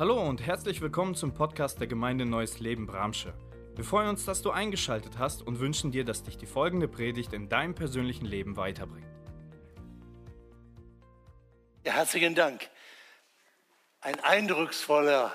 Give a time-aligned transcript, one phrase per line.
[0.00, 3.34] Hallo und herzlich willkommen zum Podcast der Gemeinde Neues Leben Bramsche.
[3.74, 7.32] Wir freuen uns, dass du eingeschaltet hast und wünschen dir, dass dich die folgende Predigt
[7.32, 9.08] in deinem persönlichen Leben weiterbringt.
[11.82, 12.70] Ja, herzlichen Dank.
[14.00, 15.34] Ein eindrucksvoller,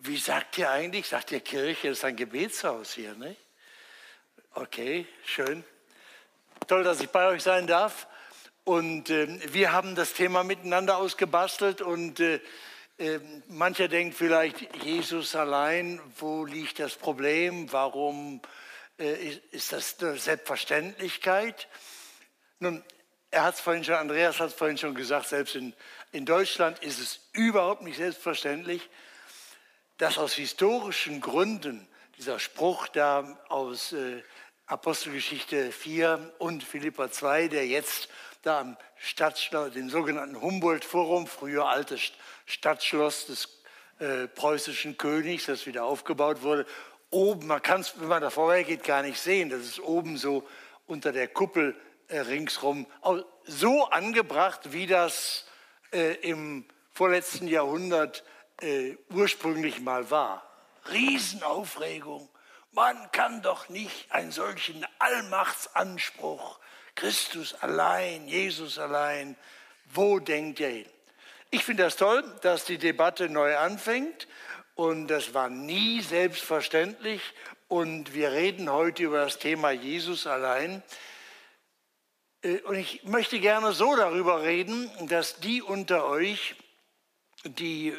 [0.00, 1.06] wie sagt ihr eigentlich?
[1.06, 1.90] Sagt ihr Kirche?
[1.90, 3.36] Ist ein Gebetshaus hier, ne?
[4.54, 5.62] Okay, schön.
[6.66, 8.08] Toll, dass ich bei euch sein darf.
[8.64, 12.40] Und äh, wir haben das Thema miteinander ausgebastelt und äh,
[13.48, 17.72] mancher denkt vielleicht, Jesus allein, wo liegt das Problem?
[17.72, 18.40] Warum
[18.98, 21.68] äh, ist das eine Selbstverständlichkeit?
[22.60, 22.84] Nun,
[23.30, 25.74] er hat es vorhin schon, Andreas hat es vorhin schon gesagt, selbst in,
[26.12, 28.88] in Deutschland ist es überhaupt nicht selbstverständlich,
[29.98, 34.22] dass aus historischen Gründen dieser Spruch da aus äh,
[34.66, 38.08] Apostelgeschichte 4 und Philippa 2, der jetzt
[38.42, 42.12] da am Stadtschloss, dem sogenannten Humboldt-Forum, früher altes
[42.46, 43.48] Stadtschloss des
[43.98, 46.66] äh, preußischen Königs, das wieder aufgebaut wurde.
[47.10, 49.50] Oben, man kann es, wenn man da vorhergeht, gar nicht sehen.
[49.50, 50.46] Das ist oben so
[50.86, 51.76] unter der Kuppel
[52.08, 52.86] äh, ringsrum
[53.44, 55.46] so angebracht, wie das
[55.92, 58.24] äh, im vorletzten Jahrhundert
[58.60, 60.42] äh, ursprünglich mal war.
[60.90, 62.28] Riesenaufregung.
[62.72, 66.58] Man kann doch nicht einen solchen Allmachtsanspruch,
[66.96, 69.36] Christus allein, Jesus allein,
[69.92, 70.86] wo denkt ihr hin?
[71.50, 74.26] Ich finde das toll, dass die Debatte neu anfängt
[74.74, 77.20] und das war nie selbstverständlich
[77.68, 80.82] und wir reden heute über das Thema Jesus allein.
[82.42, 86.56] Äh, und ich möchte gerne so darüber reden, dass die unter euch,
[87.44, 87.96] die,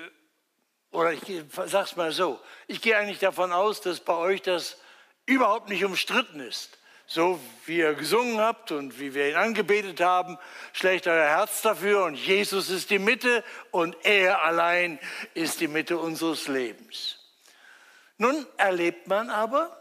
[0.92, 1.22] oder ich
[1.66, 4.78] sage es mal so, ich gehe eigentlich davon aus, dass bei euch das
[5.26, 10.38] überhaupt nicht umstritten ist so wie ihr gesungen habt und wie wir ihn angebetet haben,
[10.74, 15.00] schlägt euer Herz dafür und Jesus ist die Mitte und er allein
[15.34, 17.20] ist die Mitte unseres Lebens.
[18.18, 19.76] Nun erlebt man aber,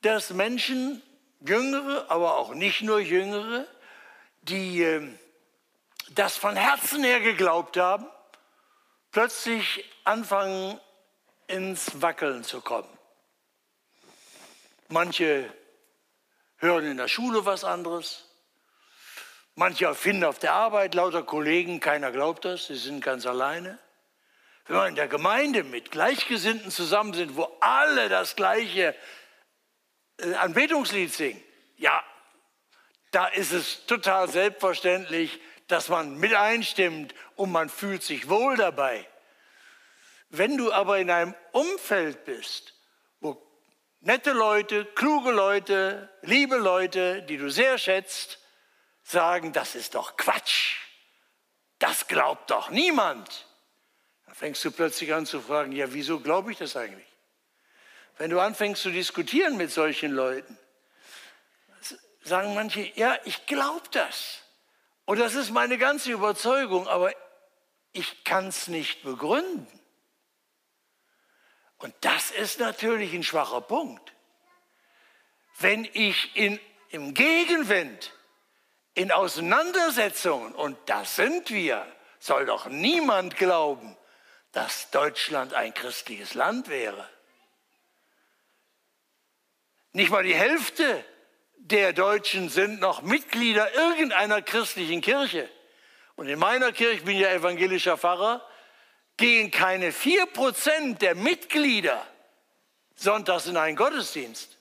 [0.00, 1.02] dass Menschen,
[1.40, 3.66] Jüngere, aber auch nicht nur Jüngere,
[4.42, 5.08] die äh,
[6.10, 8.06] das von Herzen her geglaubt haben,
[9.10, 10.80] plötzlich anfangen
[11.46, 12.88] ins Wackeln zu kommen.
[14.88, 15.52] Manche
[16.62, 18.24] hören in der Schule was anderes.
[19.54, 23.78] Manche finden auf der Arbeit lauter Kollegen, keiner glaubt das, sie sind ganz alleine.
[24.66, 28.94] Wenn wir in der Gemeinde mit Gleichgesinnten zusammen sind, wo alle das gleiche
[30.18, 31.42] äh, Anbetungslied singen,
[31.76, 32.02] ja,
[33.10, 39.06] da ist es total selbstverständlich, dass man mit einstimmt und man fühlt sich wohl dabei.
[40.30, 42.71] Wenn du aber in einem Umfeld bist,
[44.02, 48.38] nette Leute, kluge Leute, liebe Leute, die du sehr schätzt,
[49.02, 50.78] sagen, das ist doch Quatsch.
[51.78, 53.46] Das glaubt doch niemand.
[54.26, 57.06] Dann fängst du plötzlich an zu fragen, ja, wieso glaube ich das eigentlich?
[58.18, 60.58] Wenn du anfängst zu diskutieren mit solchen Leuten,
[62.22, 64.42] sagen manche, ja, ich glaube das.
[65.04, 67.12] Und das ist meine ganze Überzeugung, aber
[67.92, 69.81] ich kann es nicht begründen.
[71.82, 74.12] Und das ist natürlich ein schwacher Punkt.
[75.58, 76.60] Wenn ich in,
[76.90, 78.12] im Gegenwind,
[78.94, 81.84] in Auseinandersetzungen, und das sind wir,
[82.20, 83.96] soll doch niemand glauben,
[84.52, 87.08] dass Deutschland ein christliches Land wäre.
[89.92, 91.04] Nicht mal die Hälfte
[91.56, 95.48] der Deutschen sind noch Mitglieder irgendeiner christlichen Kirche.
[96.14, 98.46] Und in meiner Kirche, ich bin ja evangelischer Pfarrer,
[99.16, 102.06] gehen keine 4% der Mitglieder
[102.94, 104.58] sonntags in einen Gottesdienst.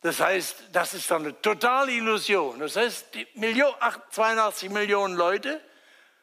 [0.00, 2.58] Das heißt, das ist doch eine totale Illusion.
[2.60, 3.72] Das heißt, die Million,
[4.10, 5.60] 82 Millionen Leute,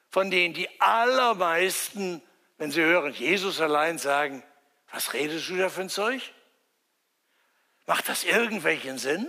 [0.09, 2.21] von denen die allermeisten,
[2.57, 4.43] wenn sie hören, Jesus allein sagen,
[4.91, 6.21] was redest du da für ein Zeug?
[7.87, 9.25] Macht das irgendwelchen Sinn?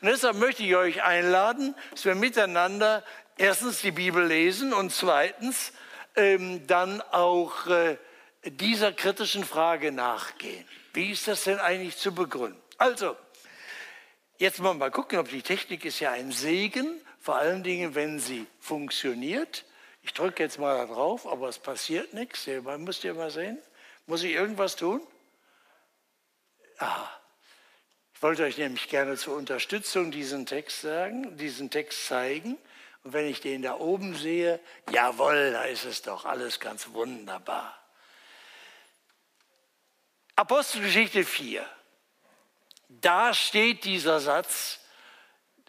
[0.00, 3.02] Und deshalb möchte ich euch einladen, dass wir miteinander
[3.36, 5.72] erstens die Bibel lesen und zweitens
[6.16, 7.96] ähm, dann auch äh,
[8.44, 10.66] dieser kritischen Frage nachgehen.
[10.92, 12.60] Wie ist das denn eigentlich zu begründen?
[12.78, 13.16] Also,
[14.38, 18.18] jetzt mal, mal gucken, ob die Technik ist ja ein Segen, vor allen Dingen, wenn
[18.18, 19.64] sie funktioniert.
[20.02, 22.46] Ich drücke jetzt mal da drauf, aber es passiert nichts.
[22.78, 23.58] Müsst ihr mal sehen.
[24.06, 25.06] Muss ich irgendwas tun?
[26.78, 27.20] Aha.
[28.14, 32.58] Ich wollte euch nämlich gerne zur Unterstützung diesen Text sagen, diesen Text zeigen.
[33.02, 34.60] Und wenn ich den da oben sehe,
[34.90, 37.76] jawohl, da ist es doch alles ganz wunderbar.
[40.36, 41.64] Apostelgeschichte 4.
[42.88, 44.80] Da steht dieser Satz,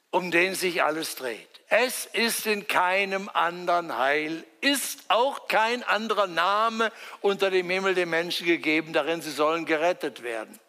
[0.10, 1.48] um den sich alles dreht.
[1.68, 6.92] Es ist in keinem anderen Heil, ist auch kein anderer Name
[7.22, 10.60] unter dem Himmel den Menschen gegeben, darin sie sollen gerettet werden.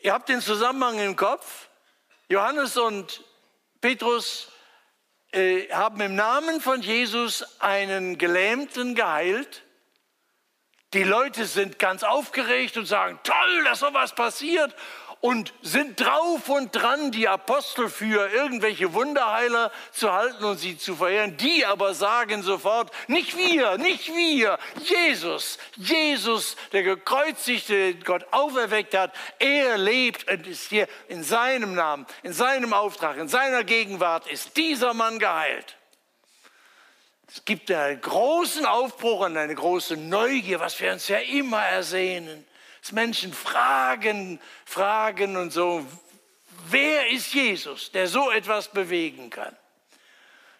[0.00, 1.68] Ihr habt den Zusammenhang im Kopf.
[2.28, 3.24] Johannes und
[3.80, 4.50] Petrus
[5.32, 9.62] äh, haben im Namen von Jesus einen Gelähmten geheilt.
[10.94, 14.74] Die Leute sind ganz aufgeregt und sagen, toll, dass sowas passiert
[15.20, 20.94] und sind drauf und dran, die Apostel für irgendwelche Wunderheiler zu halten und sie zu
[20.94, 21.36] verehren.
[21.36, 29.12] Die aber sagen sofort, nicht wir, nicht wir, Jesus, Jesus, der gekreuzigte Gott auferweckt hat,
[29.40, 34.56] er lebt und ist hier in seinem Namen, in seinem Auftrag, in seiner Gegenwart ist
[34.56, 35.76] dieser Mann geheilt.
[37.30, 42.46] Es gibt einen großen Aufbruch und eine große Neugier, was wir uns ja immer ersehnen
[42.80, 45.84] dass Menschen fragen, fragen und so,
[46.68, 49.56] wer ist Jesus, der so etwas bewegen kann?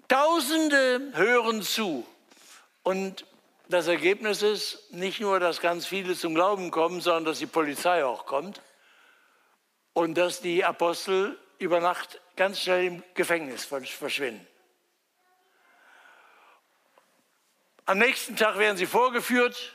[0.08, 2.06] Tausende hören zu
[2.82, 3.26] und
[3.68, 8.02] das Ergebnis ist nicht nur, dass ganz viele zum Glauben kommen, sondern dass die Polizei
[8.02, 8.62] auch kommt
[9.92, 14.46] und dass die Apostel über Nacht ganz schnell im Gefängnis verschwinden.
[17.84, 19.74] Am nächsten Tag werden sie vorgeführt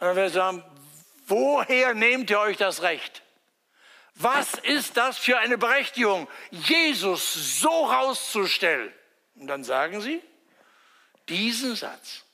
[0.00, 0.64] und dann werden sie sagen,
[1.26, 3.22] Woher nehmt ihr euch das Recht?
[4.14, 8.92] Was ist das für eine Berechtigung, Jesus so rauszustellen?
[9.36, 10.22] Und dann sagen sie
[11.28, 12.24] diesen Satz.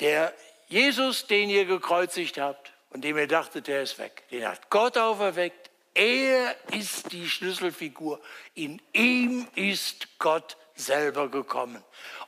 [0.00, 0.34] Der
[0.70, 4.96] Jesus, den ihr gekreuzigt habt und dem ihr dachtet, der ist weg, den hat Gott
[4.96, 5.68] auferweckt.
[5.94, 8.20] Er ist die Schlüsselfigur.
[8.54, 11.82] In ihm ist Gott selber gekommen.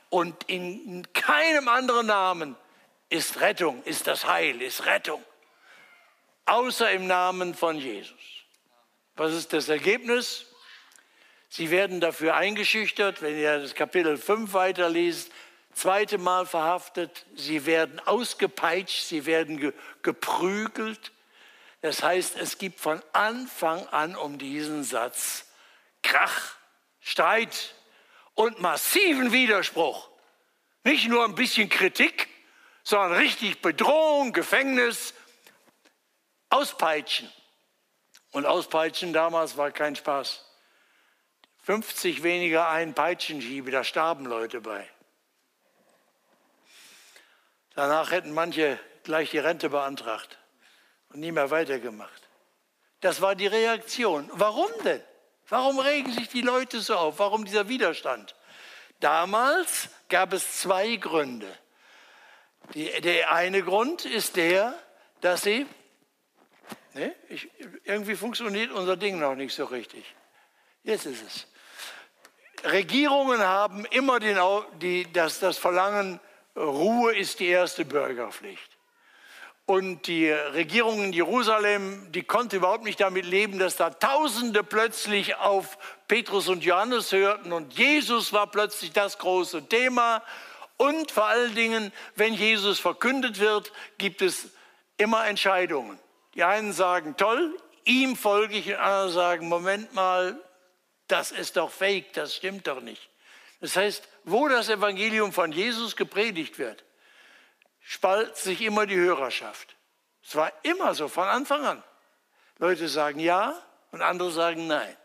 [0.09, 2.57] Und in keinem anderen Namen
[3.13, 5.23] ist Rettung, ist das Heil, ist Rettung.
[6.45, 8.19] Außer im Namen von Jesus.
[9.15, 10.47] Was ist das Ergebnis?
[11.47, 15.31] Sie werden dafür eingeschüchtert, wenn ihr das Kapitel 5 weiterliest,
[15.75, 21.11] zweite Mal verhaftet, sie werden ausgepeitscht, sie werden ge geprügelt.
[21.81, 25.45] Das heißt, es gibt von Anfang an um diesen Satz
[26.01, 26.55] Krach,
[26.99, 27.75] Streit
[28.33, 30.09] und massiven Widerspruch.
[30.83, 32.32] Nicht nur ein bisschen Kritik,
[32.83, 35.13] sondern richtig Bedrohung, Gefängnis,
[36.49, 37.31] Auspeitschen.
[38.31, 40.45] Und Auspeitschen damals war kein Spaß.
[41.63, 44.87] 50 weniger ein Peitschenhiebe, da starben Leute bei.
[47.75, 50.37] Danach hätten manche gleich die Rente beantragt
[51.09, 52.21] und nie mehr weitergemacht.
[52.99, 54.29] Das war die Reaktion.
[54.33, 55.03] Warum denn?
[55.47, 57.19] Warum regen sich die Leute so auf?
[57.19, 58.35] Warum dieser Widerstand?
[58.99, 61.47] Damals gab es zwei Gründe.
[62.73, 64.73] Die, der eine Grund ist der,
[65.21, 65.65] dass sie,
[66.93, 67.49] ne, ich,
[67.83, 70.03] irgendwie funktioniert unser Ding noch nicht so richtig.
[70.83, 71.47] Jetzt ist es.
[72.71, 74.37] Regierungen haben immer den,
[74.81, 76.19] die, das, das Verlangen,
[76.55, 78.69] Ruhe ist die erste Bürgerpflicht.
[79.65, 85.35] Und die Regierung in Jerusalem, die konnte überhaupt nicht damit leben, dass da Tausende plötzlich
[85.35, 85.77] auf
[86.09, 90.21] Petrus und Johannes hörten und Jesus war plötzlich das große Thema
[90.83, 94.49] und vor allen Dingen, wenn Jesus verkündet wird, gibt es
[94.97, 95.97] immer Entscheidungen.
[96.33, 100.37] Die einen sagen, toll, ihm folge ich, und andere sagen, Moment mal,
[101.07, 103.09] das ist doch fake, das stimmt doch nicht.
[103.61, 106.83] Das heißt, wo das Evangelium von Jesus gepredigt wird,
[107.79, 109.77] spaltet sich immer die Hörerschaft.
[110.21, 111.83] Es war immer so von Anfang an.
[112.57, 113.57] Leute sagen ja
[113.91, 114.97] und andere sagen nein.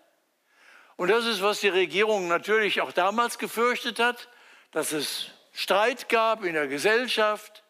[0.96, 4.28] Und das ist, was die Regierung natürlich auch damals gefürchtet hat,
[4.72, 7.64] dass es Streit gab in der Gesellschaft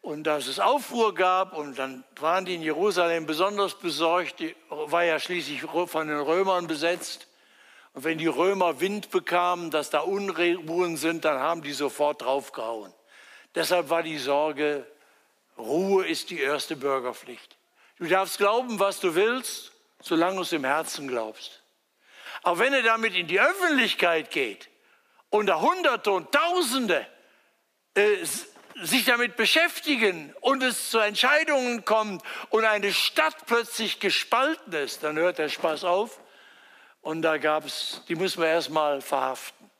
[0.00, 5.02] und dass es Aufruhr gab und dann waren die in Jerusalem besonders besorgt, die war
[5.02, 7.26] ja schließlich von den Römern besetzt.
[7.94, 12.94] Und wenn die Römer Wind bekamen, dass da Unruhen sind, dann haben die sofort draufgehauen.
[13.56, 14.86] Deshalb war die Sorge,
[15.58, 17.56] Ruhe ist die erste Bürgerpflicht.
[17.98, 21.60] Du darfst glauben, was du willst, solange du es im Herzen glaubst.
[22.44, 24.70] Aber wenn er damit in die Öffentlichkeit geht,
[25.30, 27.06] und Hunderte und Tausende
[27.94, 28.16] äh,
[28.82, 35.16] sich damit beschäftigen und es zu Entscheidungen kommt und eine Stadt plötzlich gespalten ist, dann
[35.16, 36.20] hört der Spaß auf
[37.00, 39.70] und da gab es, die müssen wir erstmal verhaften.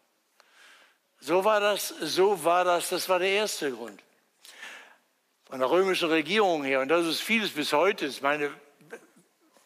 [1.19, 4.03] So war das, so war das, das war der erste Grund.
[5.49, 8.53] Von der römischen Regierung her, und das ist vieles bis heute, ich meine,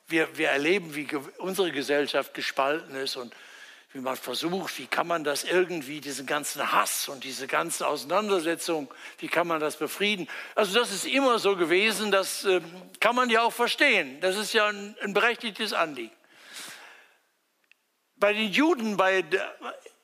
[0.09, 3.35] wir, wir erleben, wie unsere Gesellschaft gespalten ist und
[3.95, 8.93] wie man versucht, wie kann man das irgendwie, diesen ganzen Hass und diese ganze Auseinandersetzung,
[9.19, 10.29] wie kann man das befrieden?
[10.57, 12.61] Also das ist immer so gewesen, das äh,
[12.99, 14.21] kann man ja auch verstehen.
[14.21, 16.11] Das ist ja ein, ein berechtigtes Anliegen.
[18.17, 19.25] Bei den Juden, bei,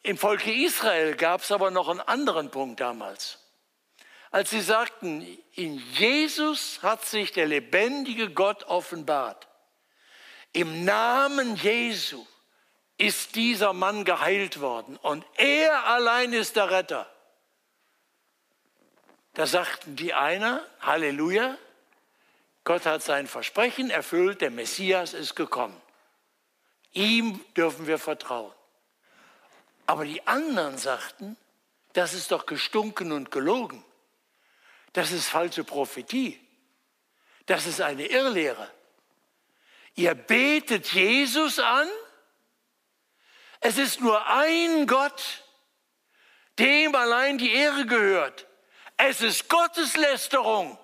[0.05, 3.41] im Volke Israel gab es aber noch einen anderen Punkt damals.
[4.31, 9.49] Als sie sagten, in Jesus hat sich der lebendige Gott offenbart.
[10.53, 12.25] Im Namen Jesu
[13.01, 17.11] ist dieser Mann geheilt worden und er allein ist der Retter.
[19.33, 21.57] Da sagten die einer, Halleluja,
[22.65, 25.81] Gott hat sein Versprechen erfüllt, der Messias ist gekommen.
[26.93, 28.53] Ihm dürfen wir vertrauen.
[29.87, 31.39] Aber die anderen sagten,
[31.95, 33.83] das ist doch gestunken und gelogen.
[34.93, 36.39] Das ist falsche Prophetie.
[37.47, 38.71] Das ist eine Irrlehre.
[39.95, 41.89] Ihr betet Jesus an.
[43.61, 45.45] Es ist nur ein Gott,
[46.59, 48.47] dem allein die Ehre gehört.
[48.97, 50.79] Es ist Gotteslästerung,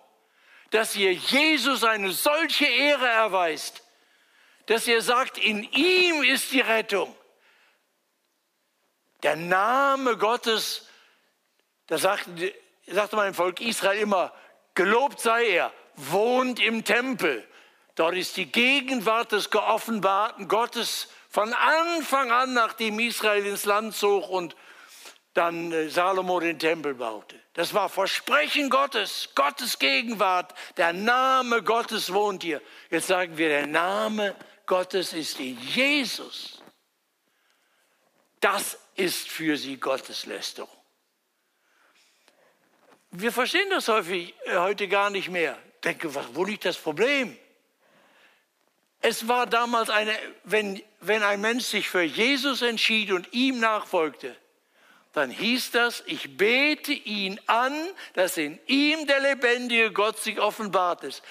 [0.71, 3.83] dass ihr Jesus eine solche Ehre erweist,
[4.66, 7.14] dass ihr sagt, in ihm ist die Rettung.
[9.23, 10.87] Der Name Gottes,
[11.87, 12.54] da sagte,
[12.87, 14.35] sagte im Volk Israel immer,
[14.75, 17.47] gelobt sei er, wohnt im Tempel.
[17.95, 24.31] Dort ist die Gegenwart des geoffenbarten Gottes von Anfang an, nachdem Israel ins Land zog
[24.31, 24.57] und
[25.35, 27.38] dann äh, Salomo den Tempel baute.
[27.52, 30.55] Das war Versprechen Gottes, Gottes Gegenwart.
[30.78, 32.62] Der Name Gottes wohnt hier.
[32.88, 36.62] Jetzt sagen wir, der Name Gottes ist in Jesus.
[38.40, 40.71] Das ist für sie Gotteslästerung.
[43.11, 45.59] Wir verstehen das häufig äh, heute gar nicht mehr.
[45.85, 47.37] Denke, wo liegt das Problem?
[49.00, 54.36] Es war damals eine, wenn, wenn ein Mensch sich für Jesus entschied und ihm nachfolgte,
[55.12, 57.74] dann hieß das, ich bete ihn an,
[58.12, 61.22] dass in ihm der lebendige Gott sich offenbart ist.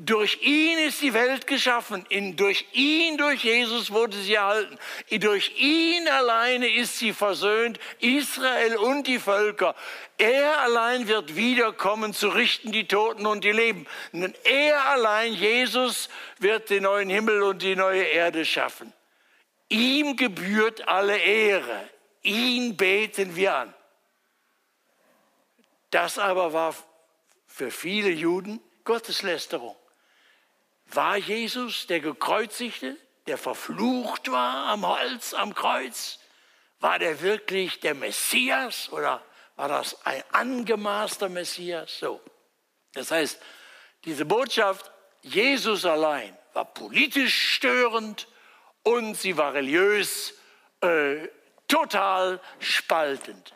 [0.00, 2.06] Durch ihn ist die Welt geschaffen.
[2.08, 4.78] In, durch ihn, durch Jesus wurde sie erhalten.
[5.10, 9.74] Durch ihn alleine ist sie versöhnt, Israel und die Völker.
[10.16, 13.88] Er allein wird wiederkommen, zu richten die Toten und die Leben.
[14.12, 18.92] Und er allein, Jesus, wird den neuen Himmel und die neue Erde schaffen.
[19.68, 21.90] Ihm gebührt alle Ehre.
[22.22, 23.74] Ihn beten wir an.
[25.90, 26.72] Das aber war
[27.48, 29.74] für viele Juden Gotteslästerung.
[30.92, 36.18] War Jesus der Gekreuzigte, der verflucht war am Holz, am Kreuz?
[36.80, 39.22] War der wirklich der Messias oder
[39.56, 41.98] war das ein angemaßter Messias?
[41.98, 42.20] So.
[42.94, 43.40] Das heißt,
[44.04, 44.90] diese Botschaft,
[45.22, 48.28] Jesus allein, war politisch störend
[48.82, 50.34] und sie war religiös
[50.80, 51.28] äh,
[51.66, 53.54] total spaltend.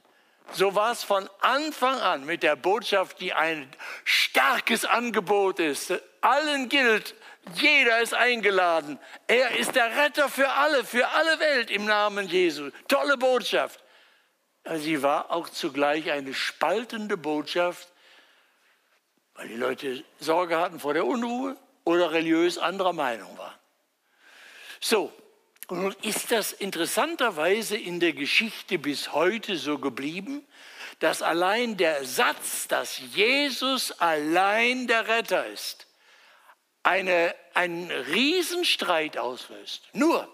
[0.53, 3.71] So war es von Anfang an mit der Botschaft, die ein
[4.05, 5.95] starkes Angebot ist.
[6.21, 7.15] Allen gilt,
[7.55, 8.99] jeder ist eingeladen.
[9.27, 12.71] Er ist der Retter für alle, für alle Welt im Namen Jesu.
[12.89, 13.83] Tolle Botschaft.
[14.77, 17.89] Sie war auch zugleich eine spaltende Botschaft,
[19.35, 23.59] weil die Leute Sorge hatten vor der Unruhe oder religiös anderer Meinung waren.
[24.81, 25.13] So,
[25.67, 30.47] und nun ist das interessanterweise in der Geschichte bis heute so geblieben,
[30.99, 35.87] dass allein der Satz, dass Jesus allein der Retter ist,
[36.83, 39.83] eine, einen Riesenstreit auslöst.
[39.93, 40.29] Nur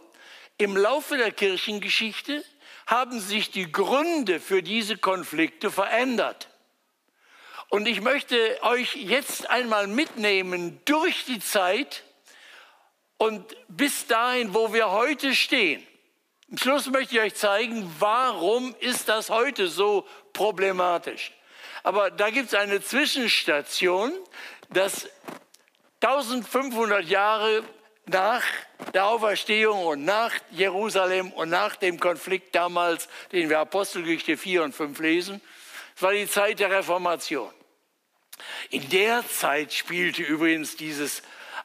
[0.56, 2.44] im Laufe der Kirchengeschichte
[2.86, 6.48] haben sich die Gründe für diese Konflikte verändert.
[7.68, 12.02] Und ich möchte euch jetzt einmal mitnehmen durch die Zeit
[13.18, 15.86] und bis dahin, wo wir heute stehen.
[16.50, 21.32] Am Schluss möchte ich euch zeigen, warum ist das heute so problematisch.
[21.82, 24.12] Aber da gibt es eine Zwischenstation,
[24.70, 25.08] dass
[26.00, 27.64] 1500 Jahre
[28.06, 28.42] nach
[28.94, 34.74] der Auferstehung und nach Jerusalem und nach dem Konflikt damals, den wir Apostelgeschichte 4 und
[34.74, 35.40] 5 lesen,
[35.94, 37.50] das war die Zeit der Reformation.
[38.70, 41.22] In der Zeit spielte übrigens dieses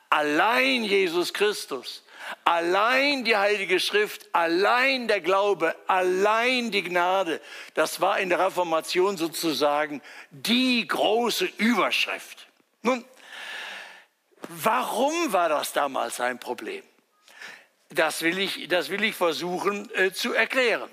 [0.10, 2.04] allein Jesus Christus,
[2.44, 7.40] allein die Heilige Schrift, allein der Glaube, allein die Gnade,
[7.76, 12.48] das war in der Reformation sozusagen die große Überschrift.
[12.82, 13.06] Nun,
[14.56, 16.84] Warum war das damals ein Problem?
[17.90, 20.90] Das will ich, das will ich versuchen äh, zu erklären.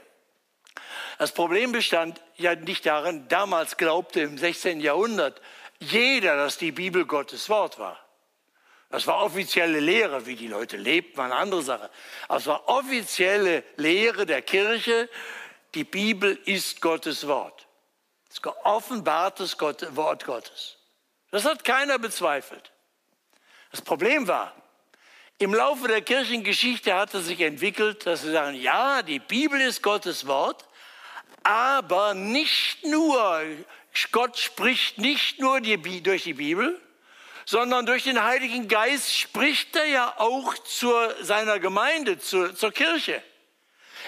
[1.18, 4.80] Das Problem bestand ja nicht darin, damals glaubte im 16.
[4.80, 5.40] Jahrhundert
[5.78, 7.98] jeder, dass die Bibel Gottes Wort war.
[8.90, 11.90] Das war offizielle Lehre, wie die Leute lebten, war eine andere Sache.
[12.26, 15.08] Aber es war offizielle Lehre der Kirche,
[15.74, 17.66] die Bibel ist Gottes Wort.
[18.28, 20.76] Das geoffenbartes Wort Gottes.
[21.30, 22.72] Das hat keiner bezweifelt.
[23.70, 24.54] Das Problem war,
[25.38, 29.82] Im Laufe der Kirchengeschichte hat es sich entwickelt, dass sie sagen, ja, die Bibel ist
[29.82, 30.68] Gottes Wort,
[31.42, 33.42] aber nicht nur,
[34.12, 36.78] Gott spricht nicht nur die, durch die Bibel,
[37.46, 43.22] sondern durch den Heiligen Geist spricht er ja auch zu seiner Gemeinde, zu, zur Kirche.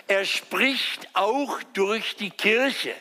[0.06, 2.94] Er spricht auch durch die Kirche.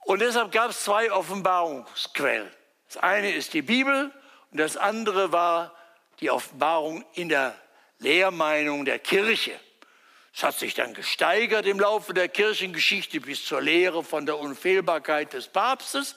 [0.00, 2.55] Und deshalb gab es zwei Offenbarungsquellen.
[2.88, 4.12] Das eine ist die Bibel
[4.50, 5.74] und das andere war
[6.20, 7.54] die Offenbarung in der
[7.98, 9.58] Lehrmeinung der Kirche.
[10.34, 15.32] Es hat sich dann gesteigert im Laufe der Kirchengeschichte bis zur Lehre von der Unfehlbarkeit
[15.32, 16.14] des Papstes.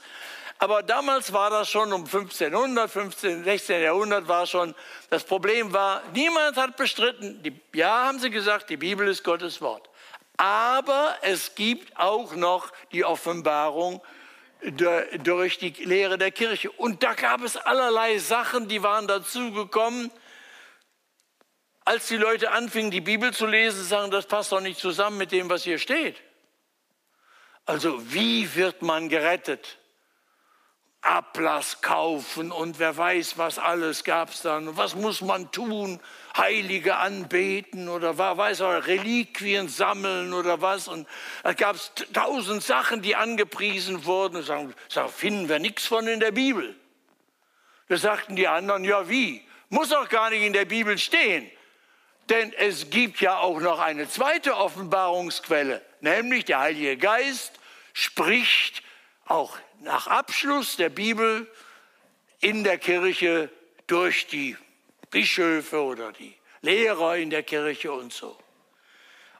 [0.58, 3.82] Aber damals war das schon um 1500, 15, 16.
[3.82, 4.76] Jahrhundert war schon,
[5.10, 9.62] das Problem war, niemand hat bestritten, die, ja haben sie gesagt, die Bibel ist Gottes
[9.62, 9.90] Wort.
[10.36, 14.02] Aber es gibt auch noch die Offenbarung
[14.62, 16.72] durch die Lehre der Kirche.
[16.72, 20.12] Und da gab es allerlei Sachen, die waren dazugekommen.
[21.86, 25.32] Als die Leute anfingen, die Bibel zu lesen, sagen, das passt doch nicht zusammen mit
[25.32, 26.18] dem, was hier steht.
[27.66, 29.79] Also wie wird man gerettet?
[31.02, 34.76] Ablass kaufen und wer weiß, was alles gab es dann.
[34.76, 36.00] Was muss man tun?
[36.36, 40.90] Heilige anbeten oder weiß er, Reliquien sammeln oder was.
[40.90, 41.08] Und
[41.44, 44.38] da gab es tausend Sachen, die angepriesen wurden.
[44.38, 46.76] Und sagen, sagen, finden wir nichts von in der Bibel.
[47.88, 49.42] Da sagten die anderen, ja wie?
[49.70, 51.50] Muss auch gar nicht in der Bibel stehen.
[52.30, 57.54] Denn es gibt ja auch noch eine zweite Offenbarungsquelle, nämlich der Heilige Geist
[57.94, 58.84] spricht
[59.30, 61.50] auch nach Abschluss der Bibel
[62.42, 63.50] in der Kirche
[63.88, 64.58] durch die
[65.10, 68.38] Bischöfe oder die Lehrer in der Kirche und so.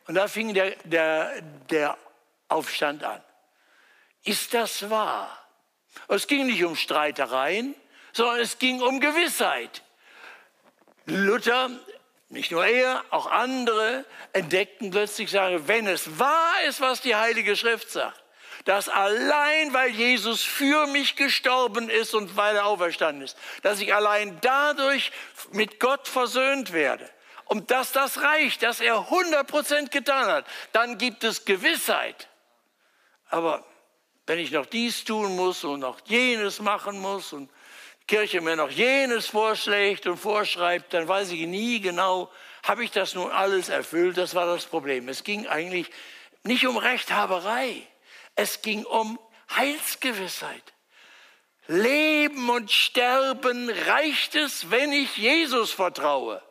[0.08, 1.98] Und da fing der, der, der
[2.48, 3.22] Aufstand an.
[4.24, 5.36] Ist das wahr?
[6.08, 7.76] Es ging nicht um Streitereien,
[8.14, 9.84] sondern es ging um Gewissheit.
[11.06, 11.70] Luther,
[12.30, 17.56] nicht nur er, auch andere entdeckten plötzlich, sagen, wenn es wahr ist, was die Heilige
[17.56, 18.24] Schrift sagt,
[18.66, 23.94] dass allein weil Jesus für mich gestorben ist und weil er auferstanden ist, dass ich
[23.94, 25.12] allein dadurch
[25.52, 27.10] mit Gott versöhnt werde.
[27.46, 32.28] Und dass das reicht, dass er 100% getan hat, dann gibt es Gewissheit.
[33.30, 33.66] Aber
[34.28, 37.50] wenn ich noch dies tun muss und noch jenes machen muss und
[38.02, 42.92] die Kirche mir noch jenes vorschlägt und vorschreibt, dann weiß ich nie genau, habe ich
[42.92, 44.18] das nun alles erfüllt?
[44.18, 45.10] Das war das Problem.
[45.10, 45.90] Es ging eigentlich
[46.44, 47.82] nicht um Rechthaberei.
[48.42, 49.20] Es ging um
[49.54, 50.64] Heilsgewissheit.
[51.68, 56.42] Leben und Sterben reicht es, wenn ich Jesus vertraue.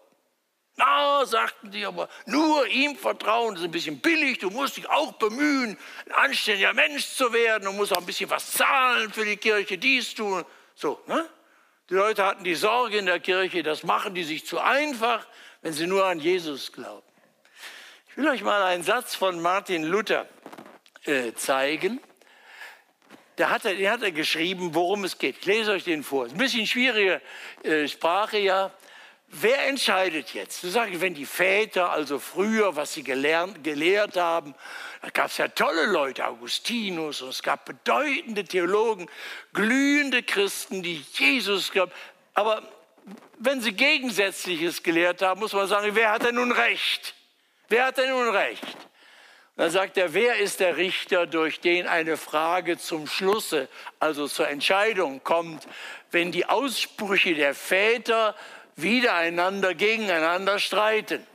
[0.77, 5.13] Na, sagten die aber, nur ihm vertrauen, ist ein bisschen billig, du musst dich auch
[5.13, 9.39] bemühen, ein anständiger Mensch zu werden, du musst auch ein bisschen was zahlen für die
[9.39, 10.45] Kirche, dies tun.
[10.75, 11.27] So, ne?
[11.89, 15.27] Die Leute hatten die Sorge in der Kirche, das machen die sich zu einfach,
[15.63, 17.07] wenn sie nur an Jesus glauben.
[18.11, 20.29] Ich will euch mal einen Satz von Martin Luther
[21.09, 22.01] äh, zeigen.
[23.37, 25.39] Da hat er, hat er geschrieben, worum es geht.
[25.41, 26.27] Ich lese euch den vor.
[26.27, 27.23] Ein bisschen schwierige
[27.63, 28.73] äh, Sprache, ja.
[29.31, 30.63] Wer entscheidet jetzt?
[30.65, 34.55] Du sagst, wenn die Väter, also früher, was sie gelernt, gelehrt haben,
[35.03, 39.09] da gab es ja tolle Leute, Augustinus, und es gab bedeutende Theologen,
[39.53, 41.93] glühende Christen, die Jesus gab.
[42.33, 42.63] Aber
[43.39, 47.15] wenn sie Gegensätzliches gelehrt haben, muss man sagen, wer hat denn nun recht?
[47.69, 48.67] Wer hat denn nun recht?
[49.59, 53.69] Dann sagt er, wer ist der Richter, durch den eine Frage zum Schlusse,
[53.99, 55.67] also zur Entscheidung kommt,
[56.13, 58.37] wenn die Aussprüche der Väter
[58.77, 61.27] wiedereinander, gegeneinander streiten?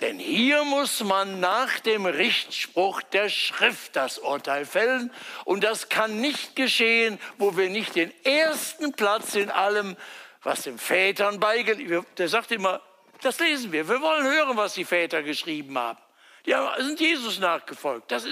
[0.00, 5.12] Denn hier muss man nach dem Richtspruch der Schrift das Urteil fällen.
[5.44, 9.96] Und das kann nicht geschehen, wo wir nicht den ersten Platz in allem,
[10.44, 12.80] was den Vätern beigelegt Der sagt immer,
[13.22, 13.88] das lesen wir.
[13.88, 15.98] Wir wollen hören, was die Väter geschrieben haben.
[16.46, 18.10] Die sind Jesus nachgefolgt.
[18.10, 18.24] Das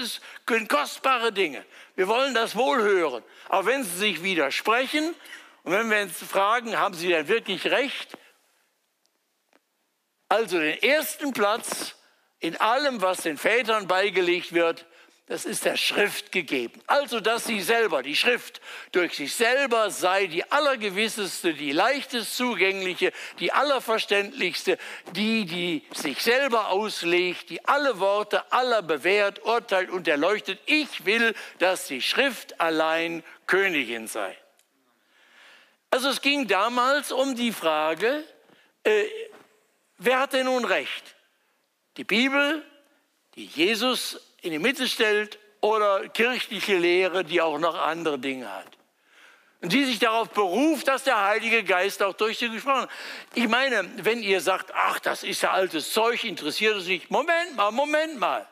[0.45, 1.63] können kostbare Dinge.
[1.95, 3.23] Wir wollen das wohl hören.
[3.47, 5.13] Aber wenn sie sich widersprechen
[5.63, 8.17] und wenn wir uns fragen, haben sie denn wirklich recht?
[10.27, 11.95] Also den ersten Platz
[12.39, 14.85] in allem, was den Vätern beigelegt wird,
[15.29, 16.81] das ist der Schrift gegeben.
[16.87, 18.59] Also, dass sie selber, die Schrift
[18.91, 24.79] durch sich selber sei die allergewisseste, die leichtest zugängliche, die allerverständlichste,
[25.11, 30.59] die, die sich selber auslegt, die alle Worte aller bewährt, urteilt und erleuchtet.
[30.65, 34.35] Ich will, dass die Schrift allein Königin sei.
[35.91, 38.23] Also es ging damals um die Frage,
[38.83, 39.05] äh,
[39.99, 41.03] wer hat denn nun recht?
[41.97, 42.65] Die Bibel,
[43.35, 48.67] die Jesus in die Mitte stellt oder kirchliche Lehre, die auch noch andere Dinge hat.
[49.61, 52.89] Und die sich darauf beruft, dass der Heilige Geist auch durch sie gesprochen hat.
[53.35, 57.11] Ich meine, wenn ihr sagt, ach, das ist ja altes Zeug, interessiert es nicht.
[57.11, 58.47] Moment mal, Moment mal.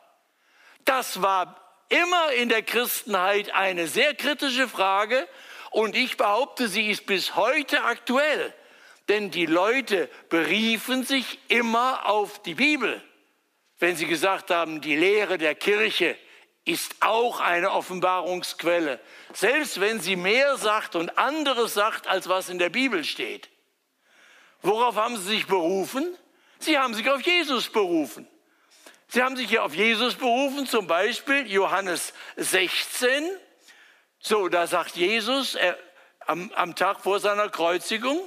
[0.84, 1.56] Das war
[1.88, 5.28] immer in der Christenheit eine sehr kritische Frage
[5.72, 8.54] und ich behaupte, sie ist bis heute aktuell.
[9.08, 13.02] Denn die Leute beriefen sich immer auf die Bibel,
[13.80, 16.18] wenn sie gesagt haben, die Lehre der Kirche
[16.66, 19.00] ist auch eine Offenbarungsquelle,
[19.34, 23.50] selbst wenn sie mehr sagt und anderes sagt, als was in der Bibel steht.
[24.62, 26.16] Worauf haben sie sich berufen?
[26.60, 28.28] Sie haben sich auf Jesus berufen.
[29.08, 33.24] Sie haben sich ja auf Jesus berufen, zum Beispiel Johannes 16.
[34.20, 35.78] So, da sagt Jesus er,
[36.26, 38.20] am, am Tag vor seiner Kreuzigung,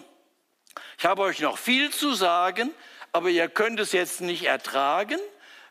[0.99, 2.73] ich habe euch noch viel zu sagen,
[3.13, 5.19] aber ihr könnt es jetzt nicht ertragen.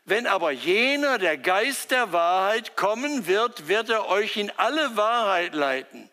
[0.04, 5.54] Wenn aber jener, der Geist der Wahrheit, kommen wird, wird er euch in alle Wahrheit
[5.54, 6.10] leiten.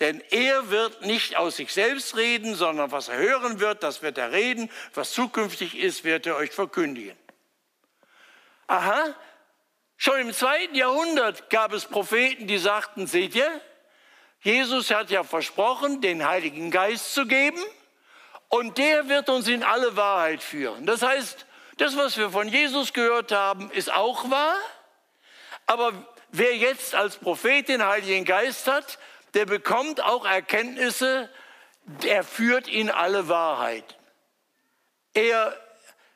[0.00, 4.18] Denn er wird nicht aus sich selbst reden, sondern was er hören wird, das wird
[4.18, 4.70] er reden.
[4.94, 7.16] Was zukünftig ist, wird er euch verkündigen.
[8.66, 9.14] Aha,
[9.96, 13.60] schon im zweiten Jahrhundert gab es Propheten, die sagten, seht ihr,
[14.40, 17.60] Jesus hat ja versprochen, den Heiligen Geist zu geben
[18.48, 20.84] und der wird uns in alle Wahrheit führen.
[20.84, 21.46] Das heißt,
[21.82, 24.56] das, was wir von Jesus gehört haben, ist auch wahr.
[25.66, 25.92] Aber
[26.30, 29.00] wer jetzt als Prophet den Heiligen Geist hat,
[29.34, 31.28] der bekommt auch Erkenntnisse,
[31.84, 33.98] der führt in alle Wahrheit.
[35.12, 35.58] Er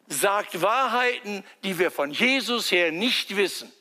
[0.07, 3.73] sagt Wahrheiten, die wir von Jesus her nicht wissen.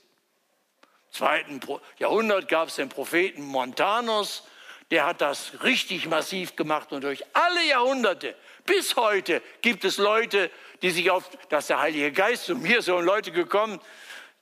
[1.10, 1.62] Im zweiten
[2.00, 4.42] Jahrhundert gab es den Propheten Montanus,
[4.90, 10.50] der hat das richtig massiv gemacht und durch alle Jahrhunderte bis heute gibt es Leute,
[10.86, 13.82] die sich auf, dass der Heilige Geist zu mir so Leute gekommen,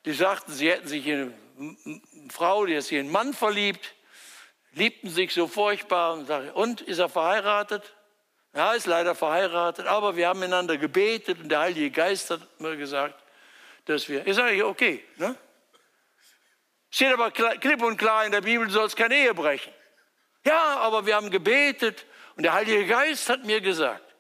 [0.03, 3.93] die sagten, sie hätten sich in eine Frau, die ist in einen Mann verliebt,
[4.73, 7.95] liebten sich so furchtbar und sagten, und ist er verheiratet?
[8.53, 12.75] Ja, ist leider verheiratet, aber wir haben miteinander gebetet und der Heilige Geist hat mir
[12.75, 13.23] gesagt,
[13.86, 14.27] dass wir.
[14.27, 15.38] Ich sage, okay, ne?
[16.89, 19.71] Steht aber klipp und klar in der Bibel, du sollst keine Ehe brechen.
[20.45, 24.12] Ja, aber wir haben gebetet und der Heilige Geist hat mir gesagt.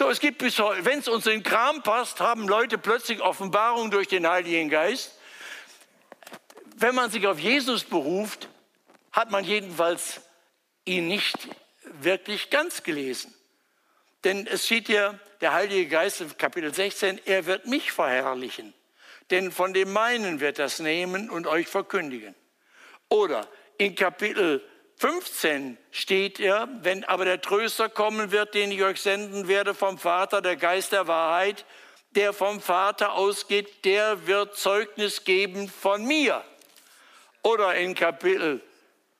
[0.00, 3.20] So, es gibt bis heute, wenn es uns in den Kram passt, haben Leute plötzlich
[3.20, 5.14] Offenbarung durch den Heiligen Geist.
[6.74, 8.48] Wenn man sich auf Jesus beruft,
[9.12, 10.22] hat man jedenfalls
[10.86, 11.36] ihn nicht
[12.00, 13.34] wirklich ganz gelesen.
[14.24, 18.72] Denn es steht hier, der Heilige Geist in Kapitel 16, er wird mich verherrlichen.
[19.30, 22.34] Denn von dem meinen wird das nehmen und euch verkündigen.
[23.10, 24.66] Oder in Kapitel
[25.00, 29.96] 15 steht er, wenn aber der Tröster kommen wird, den ich euch senden werde vom
[29.96, 31.64] Vater, der Geist der Wahrheit,
[32.10, 36.44] der vom Vater ausgeht, der wird Zeugnis geben von mir.
[37.40, 38.60] Oder in Kapitel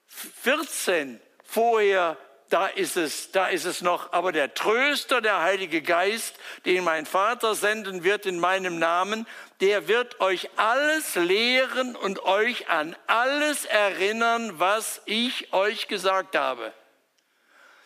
[0.06, 2.18] 14 vorher
[2.50, 6.34] da ist es, da ist es noch, aber der Tröster, der Heilige Geist,
[6.64, 9.26] den mein Vater senden wird in meinem Namen,
[9.60, 16.72] der wird euch alles lehren und euch an alles erinnern, was ich euch gesagt habe.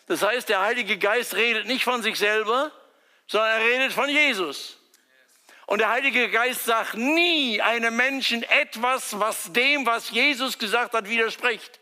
[0.07, 2.71] Das heißt, der Heilige Geist redet nicht von sich selber,
[3.27, 4.77] sondern er redet von Jesus.
[5.67, 11.07] Und der Heilige Geist sagt nie einem Menschen etwas, was dem, was Jesus gesagt hat,
[11.07, 11.79] widerspricht.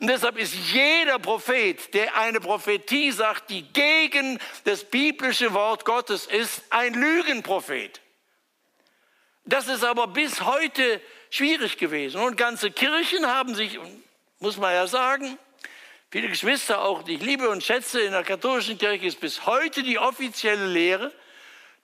[0.00, 6.26] Und deshalb ist jeder Prophet, der eine Prophetie sagt, die gegen das biblische Wort Gottes
[6.26, 8.00] ist, ein Lügenprophet.
[9.44, 12.20] Das ist aber bis heute schwierig gewesen.
[12.22, 13.78] Und ganze Kirchen haben sich,
[14.38, 15.38] muss man ja sagen,
[16.10, 19.82] viele Geschwister auch, die ich liebe und schätze in der katholischen Kirche, ist bis heute
[19.82, 21.12] die offizielle Lehre,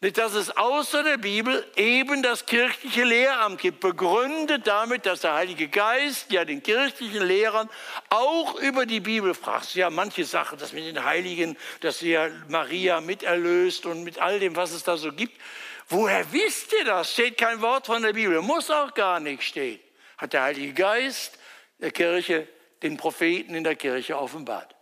[0.00, 5.68] dass es außer der Bibel eben das kirchliche Lehramt gibt, begründet damit, dass der Heilige
[5.68, 7.70] Geist ja den kirchlichen Lehrern
[8.11, 9.74] auch über die Bibel fragt.
[9.74, 14.38] Ja, manche Sachen, das mit den Heiligen, dass sie ja Maria miterlöst und mit all
[14.38, 15.40] dem, was es da so gibt.
[15.88, 17.12] Woher wisst ihr das?
[17.12, 19.80] Steht kein Wort von der Bibel, muss auch gar nicht stehen.
[20.18, 21.38] Hat der Heilige Geist
[21.78, 22.46] der Kirche,
[22.82, 24.74] den Propheten in der Kirche offenbart.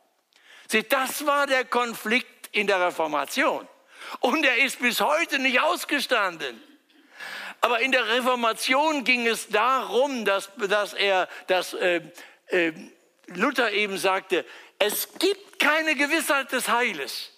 [0.66, 3.68] Seht, das war der Konflikt in der Reformation.
[4.20, 6.62] Und er ist bis heute nicht ausgestanden.
[7.60, 12.02] Aber in der Reformation ging es darum, dass, dass, er, dass äh,
[12.48, 12.72] äh,
[13.28, 14.44] Luther eben sagte,
[14.78, 17.30] es gibt keine Gewissheit des Heiles,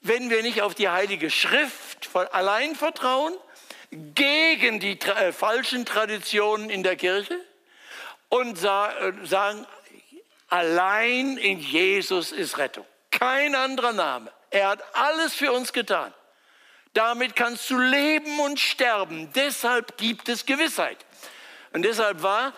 [0.00, 3.34] wenn wir nicht auf die Heilige Schrift allein vertrauen,
[3.90, 7.38] gegen die äh, falschen Traditionen in der Kirche
[8.28, 9.66] und sa äh, sagen,
[10.48, 12.86] allein in Jesus ist Rettung.
[13.10, 14.32] Kein anderer Name.
[14.50, 16.14] Er hat alles für uns getan.
[16.94, 19.32] Damit kannst du leben und sterben.
[19.34, 20.98] Deshalb gibt es Gewissheit.
[21.72, 22.52] Und deshalb war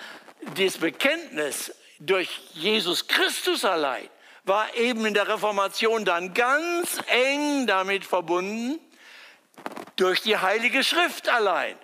[0.56, 4.08] das Bekenntnis durch Jesus Christus allein
[4.44, 8.78] war eben in der Reformation dann ganz eng damit verbunden
[9.96, 11.78] durch die Heilige Schrift allein.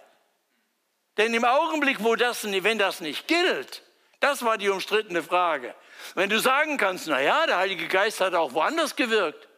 [1.16, 3.82] Denn im Augenblick, wo das, wenn das nicht gilt,
[4.20, 5.74] das war die umstrittene Frage.
[6.14, 9.48] Wenn du sagen kannst, na ja, der Heilige Geist hat auch woanders gewirkt.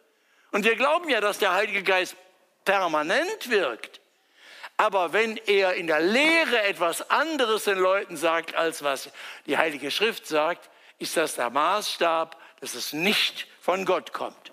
[0.52, 2.16] Und wir glauben ja, dass der Heilige Geist
[2.64, 4.00] permanent wirkt.
[4.76, 9.10] Aber wenn er in der Lehre etwas anderes den Leuten sagt, als was
[9.46, 14.52] die Heilige Schrift sagt, ist das der Maßstab, dass es nicht von Gott kommt.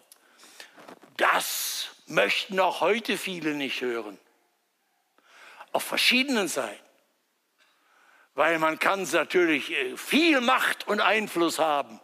[1.18, 4.18] Das möchten auch heute viele nicht hören.
[5.72, 6.84] Auf verschiedenen Seiten.
[8.34, 12.00] Weil man kann natürlich äh, viel Macht und Einfluss haben,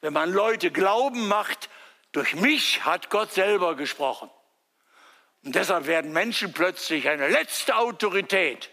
[0.00, 1.68] wenn man Leute glauben macht,
[2.12, 4.30] durch mich hat Gott selber gesprochen.
[5.46, 8.68] Und deshalb werden Menschen plötzlich eine letzte Autorität,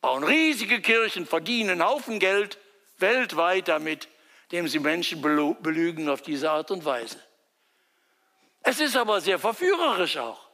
[0.00, 2.56] bauen riesige Kirchen, verdienen einen Haufen Geld
[2.96, 4.08] weltweit damit,
[4.44, 7.22] indem sie Menschen belügen auf diese Art und Weise.
[8.62, 10.48] Es ist aber sehr verführerisch auch.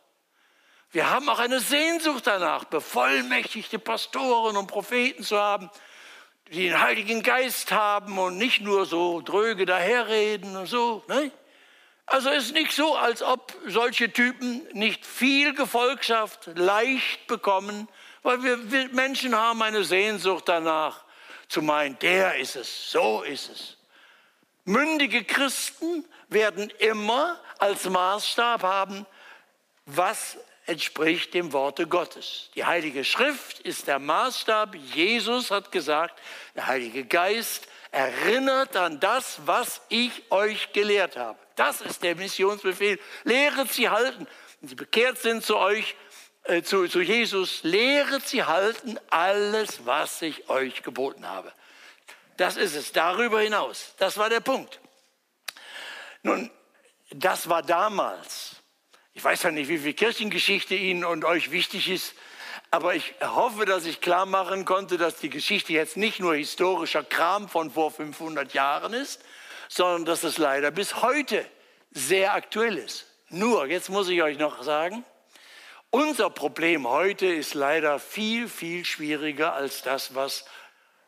[0.90, 5.70] Wir haben auch eine Sehnsucht danach, bevollmächtigte Pastoren und Propheten zu haben,
[6.48, 11.04] die den Heiligen Geist haben und nicht nur so dröge daherreden und so.
[11.06, 11.30] Ne?
[12.06, 17.88] Also es ist nicht so, als ob solche Typen nicht viel Gefolgschaft leicht bekommen,
[18.22, 21.04] weil wir, wir Menschen haben eine Sehnsucht danach,
[21.48, 23.76] zu meinen, der ist es, so ist es.
[24.64, 29.06] Mündige Christen werden immer als Maßstab haben,
[29.84, 32.50] was entspricht dem Worte Gottes.
[32.56, 34.74] Die Heilige Schrift ist der Maßstab.
[34.74, 36.20] Jesus hat gesagt,
[36.56, 41.38] der Heilige Geist erinnert an das, was ich euch gelehrt habe.
[41.56, 43.00] Das ist der Missionsbefehl.
[43.24, 44.26] Lehret sie halten.
[44.60, 45.96] Wenn sie bekehrt sind zu euch,
[46.44, 51.52] äh, zu, zu Jesus, lehret sie halten alles, was ich euch geboten habe.
[52.36, 52.92] Das ist es.
[52.92, 53.94] Darüber hinaus.
[53.98, 54.80] Das war der Punkt.
[56.22, 56.50] Nun,
[57.10, 58.56] das war damals.
[59.14, 62.14] Ich weiß ja nicht, wie viel Kirchengeschichte Ihnen und euch wichtig ist,
[62.70, 67.02] aber ich hoffe, dass ich klar machen konnte, dass die Geschichte jetzt nicht nur historischer
[67.02, 69.22] Kram von vor 500 Jahren ist,
[69.68, 71.44] sondern dass es leider bis heute
[71.90, 73.06] sehr aktuell ist.
[73.28, 75.04] Nur, jetzt muss ich euch noch sagen,
[75.90, 80.44] unser Problem heute ist leider viel, viel schwieriger als das, was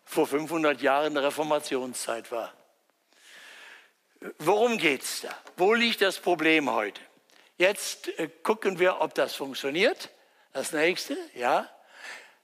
[0.04, 2.52] vor 500 Jahren der Reformationszeit war.
[4.38, 5.36] Worum geht es da?
[5.56, 7.00] Wo liegt das Problem heute?
[7.56, 10.10] Jetzt äh, gucken wir, ob das funktioniert.
[10.52, 11.68] Das nächste, ja.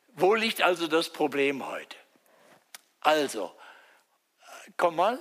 [0.09, 1.97] Wo liegt also das Problem heute?
[3.01, 3.57] Also,
[4.41, 5.19] äh, komm mal.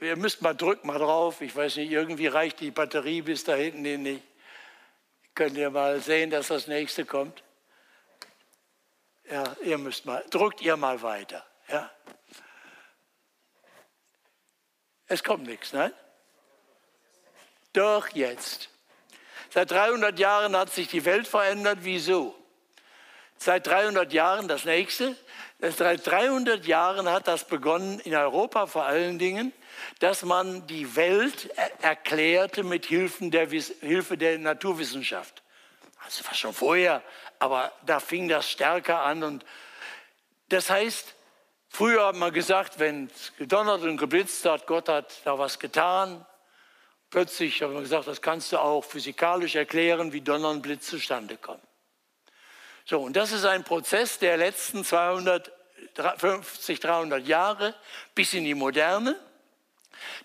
[0.00, 1.40] Ihr müsst mal, drückt mal drauf.
[1.40, 4.22] Ich weiß nicht, irgendwie reicht die Batterie bis da hinten nicht.
[5.34, 7.42] Könnt ihr mal sehen, dass das nächste kommt?
[9.30, 11.44] Ja, ihr müsst mal, drückt ihr mal weiter.
[11.68, 11.90] Ja.
[15.08, 15.92] Es kommt nichts, nein?
[17.72, 18.70] Doch jetzt.
[19.50, 21.78] Seit 300 Jahren hat sich die Welt verändert.
[21.82, 22.34] Wieso?
[23.38, 25.16] Seit 300 Jahren, das nächste,
[25.60, 29.52] seit 300 Jahren hat das begonnen, in Europa vor allen Dingen,
[29.98, 31.50] dass man die Welt
[31.82, 35.42] erklärte mit Hilfen der, Hilfe der Naturwissenschaft.
[36.04, 37.02] Also war schon vorher,
[37.38, 39.22] aber da fing das stärker an.
[39.22, 39.44] Und
[40.48, 41.14] das heißt,
[41.68, 46.24] früher hat man gesagt, wenn es gedonnert und geblitzt hat, Gott hat da was getan.
[47.10, 51.36] Plötzlich hat man gesagt, das kannst du auch physikalisch erklären, wie Donner und Blitz zustande
[51.36, 51.62] kommen.
[52.84, 57.74] So, und das ist ein Prozess der letzten 250, 300 Jahre
[58.14, 59.16] bis in die Moderne.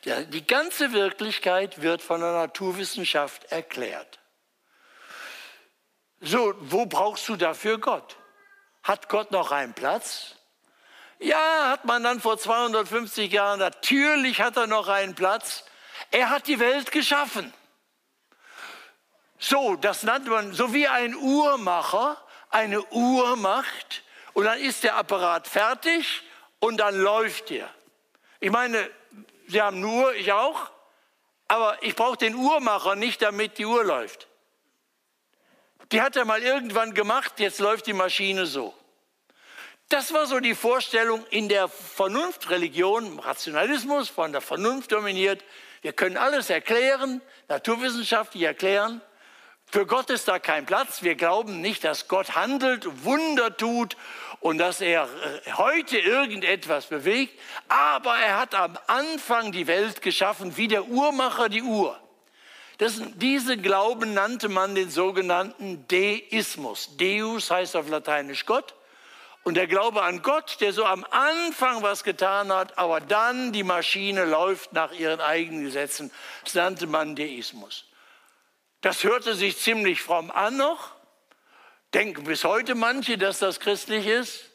[0.05, 4.19] Die ganze Wirklichkeit wird von der Naturwissenschaft erklärt.
[6.19, 8.17] So, wo brauchst du dafür Gott?
[8.83, 10.35] Hat Gott noch einen Platz?
[11.19, 15.65] Ja, hat man dann vor 250 Jahren, natürlich hat er noch einen Platz.
[16.09, 17.53] Er hat die Welt geschaffen.
[19.37, 22.17] So, das nennt man so wie ein Uhrmacher
[22.49, 24.03] eine Uhr macht
[24.33, 26.23] und dann ist der Apparat fertig
[26.59, 27.69] und dann läuft er.
[28.39, 28.89] Ich meine,
[29.51, 30.71] Sie haben Uhr, ich auch,
[31.49, 34.29] aber ich brauche den Uhrmacher nicht, damit die Uhr läuft.
[35.91, 38.73] Die hat er mal irgendwann gemacht, jetzt läuft die Maschine so.
[39.89, 45.43] Das war so die Vorstellung in der Vernunftreligion, Rationalismus von der Vernunft dominiert.
[45.81, 49.01] Wir können alles erklären, naturwissenschaftlich erklären.
[49.65, 51.03] Für Gott ist da kein Platz.
[51.03, 53.97] Wir glauben nicht, dass Gott handelt, Wunder tut
[54.41, 60.57] und dass er äh, heute irgendetwas bewegt, aber er hat am Anfang die Welt geschaffen,
[60.57, 61.97] wie der Uhrmacher die Uhr.
[62.79, 66.97] Das, diese Glauben nannte man den sogenannten Deismus.
[66.97, 68.73] Deus heißt auf Lateinisch Gott
[69.43, 73.63] und der Glaube an Gott, der so am Anfang was getan hat, aber dann die
[73.63, 76.11] Maschine läuft nach ihren eigenen Gesetzen.
[76.43, 77.85] Das nannte man Deismus.
[78.81, 81.00] Das hörte sich ziemlich fromm an noch.
[81.93, 84.45] Denken bis heute manche, dass das christlich ist.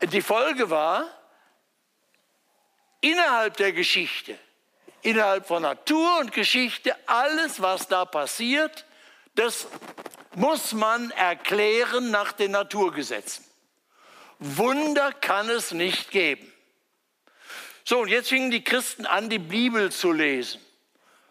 [0.00, 1.06] Die Folge war,
[3.00, 4.38] innerhalb der Geschichte,
[5.02, 8.86] innerhalb von Natur und Geschichte, alles, was da passiert,
[9.34, 9.66] das
[10.34, 13.44] muss man erklären nach den Naturgesetzen.
[14.38, 16.50] Wunder kann es nicht geben.
[17.84, 20.60] So, und jetzt fingen die Christen an, die Bibel zu lesen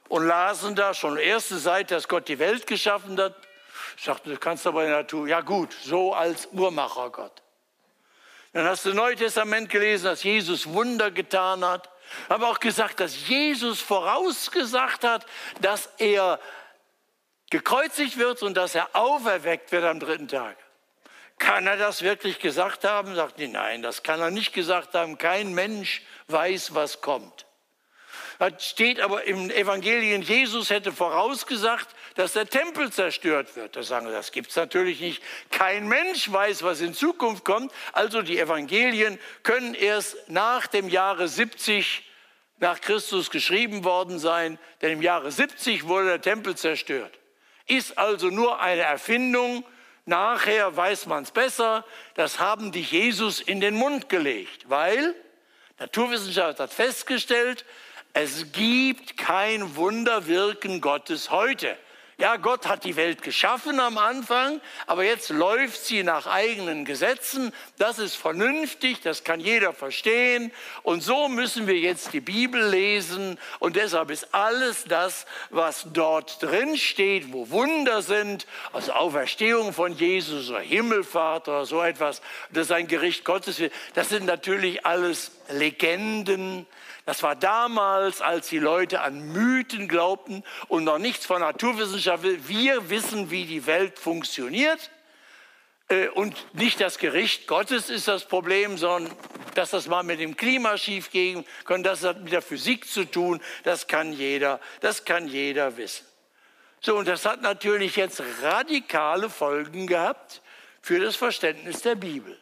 [0.08, 3.36] und lasen da schon erste Seite, dass Gott die Welt geschaffen hat.
[3.98, 7.42] Ich sagte, du kannst aber in der Natur, ja gut, so als Uhrmacher Gott.
[8.54, 11.90] Dann hast du das Neue Testament gelesen, dass Jesus Wunder getan hat.
[12.30, 15.26] Aber auch gesagt, dass Jesus vorausgesagt hat,
[15.62, 16.40] dass er
[17.50, 20.58] gekreuzigt wird und dass er auferweckt wird am dritten Tag.
[21.40, 23.16] Kann er das wirklich gesagt haben?
[23.16, 25.18] Sagt die, nein, das kann er nicht gesagt haben.
[25.18, 27.48] Kein Mensch weiß, was kommt.
[28.40, 33.76] Das steht aber im Evangelien, Jesus hätte vorausgesagt, dass der Tempel zerstört wird.
[33.76, 35.22] Da sagen wir, das gibt es natürlich nicht.
[35.52, 37.72] Kein Mensch weiß, was in Zukunft kommt.
[37.92, 42.10] Also die Evangelien können erst nach dem Jahre 70
[42.60, 47.18] nach Christus geschrieben worden sein, denn im Jahre 70 wurde der Tempel zerstört.
[47.68, 49.66] Ist also nur eine Erfindung
[50.06, 51.86] Nachher weiß man es besser.
[52.16, 55.16] Das haben die Jesus in den Mund gelegt, weil
[55.80, 57.66] Naturwissenschaft hat festgestellt,
[58.14, 61.78] es gibt kein Wunderwirken Gottes heute.
[62.18, 67.52] Ja, Gott hat die Welt geschaffen am Anfang, aber jetzt läuft sie nach eigenen Gesetzen.
[67.80, 70.52] Das ist vernünftig, das kann jeder verstehen.
[70.84, 73.40] Und so müssen wir jetzt die Bibel lesen.
[73.58, 79.94] Und deshalb ist alles das, was dort drin steht, wo Wunder sind, also Auferstehung von
[79.94, 82.22] Jesus oder Himmelfahrt oder so etwas,
[82.52, 83.60] das ist ein Gericht Gottes.
[83.96, 86.66] Das sind natürlich alles Legenden,
[87.06, 92.24] das war damals, als die Leute an Mythen glaubten und noch nichts von Naturwissenschaft.
[92.48, 94.90] Wir wissen, wie die Welt funktioniert.
[95.90, 99.14] Äh, und nicht das Gericht Gottes ist das Problem, sondern
[99.56, 103.04] dass das mal mit dem Klima schief gehen kann, das hat mit der Physik zu
[103.06, 106.06] tun, das kann jeder, das kann jeder wissen.
[106.80, 110.42] So, und das hat natürlich jetzt radikale Folgen gehabt
[110.82, 112.38] für das Verständnis der Bibel.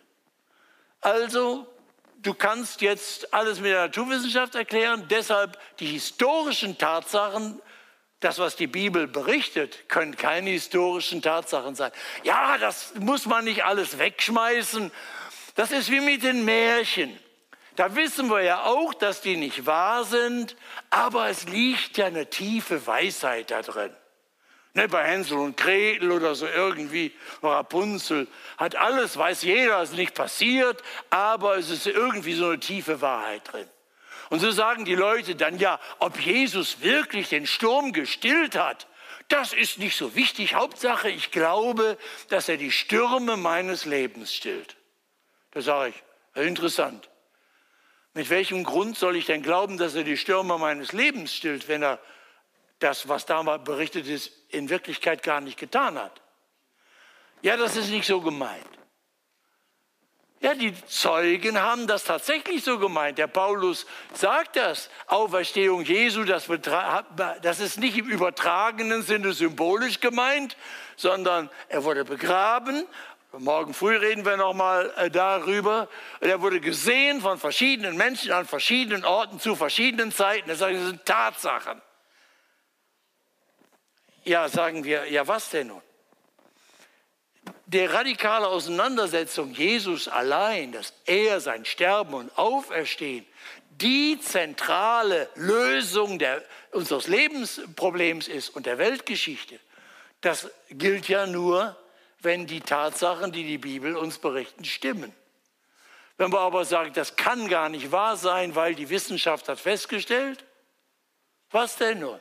[1.02, 1.71] Also
[2.22, 7.62] du kannst jetzt alles mit der Naturwissenschaft erklären, deshalb die historischen Tatsachen,
[8.20, 11.92] das, was die Bibel berichtet, können keine historischen Tatsachen sein.
[12.24, 14.92] Ja, das muss man nicht alles wegschmeißen.
[15.56, 17.18] Das ist wie mit den Märchen.
[17.76, 20.56] Da wissen wir ja auch, dass die nicht wahr sind,
[20.90, 23.92] aber es liegt ja eine tiefe Weisheit da drin.
[24.74, 27.12] Ne, bei Hänsel und Gretel oder so irgendwie,
[27.44, 33.02] Rapunzel, hat alles, weiß jeder, ist nicht passiert, aber es ist irgendwie so eine tiefe
[33.02, 33.68] Wahrheit drin.
[34.30, 38.88] Und so sagen die Leute dann ja, ob Jesus wirklich den Sturm gestillt hat,
[39.28, 40.56] das ist nicht so wichtig.
[40.56, 41.98] Hauptsache, ich glaube,
[42.30, 44.78] dass er die Stürme meines Lebens stillt.
[45.52, 47.10] Da sage ich, interessant.
[48.14, 51.82] Mit welchem Grund soll ich denn glauben, dass er die Stürme meines Lebens stillt, wenn
[51.82, 52.00] er
[52.84, 56.22] das, was damals berichtet ist, in Wirklichkeit gar nicht getan hat.
[57.42, 58.68] Ja, das ist nicht so gemeint.
[60.42, 63.20] Ja, die Zeugen haben das tatsächlich so gemeint.
[63.20, 64.90] Der Paulus sagt das.
[65.06, 66.50] Auferstehung Jesu, das,
[67.44, 70.58] das ist nicht im übertragenen Sinne symbolisch gemeint,
[70.96, 72.88] sondern er wurde begraben.
[73.38, 75.88] Morgen früh reden wir nochmal äh, darüber.
[76.20, 80.50] Er wurde gesehen von verschiedenen Menschen an verschiedenen Orten zu verschiedenen Zeiten.
[80.50, 81.82] Das sind Tatsachen.
[84.24, 85.82] Ja, sagen wir, ja was denn nun?
[87.66, 93.26] Der radikale Auseinandersetzung Jesus allein, dass er sein Sterben und Auferstehen
[93.70, 99.60] die zentrale Lösung der, unseres Lebensproblems ist und der Weltgeschichte,
[100.20, 101.76] das gilt ja nur,
[102.20, 105.12] wenn die Tatsachen, die die Bibel uns berichten, stimmen.
[106.18, 110.46] Wenn wir aber sagen, das kann gar nicht wahr sein, weil die Wissenschaft hat festgestellt,
[111.50, 112.20] was denn nun?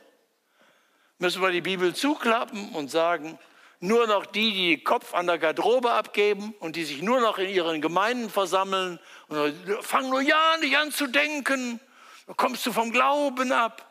[1.21, 3.37] Müssen wir die Bibel zuklappen und sagen,
[3.79, 7.37] nur noch die, die den Kopf an der Garderobe abgeben und die sich nur noch
[7.37, 11.79] in ihren Gemeinden versammeln und fangen nur ja nicht an zu denken,
[12.25, 13.87] dann kommst du vom Glauben ab.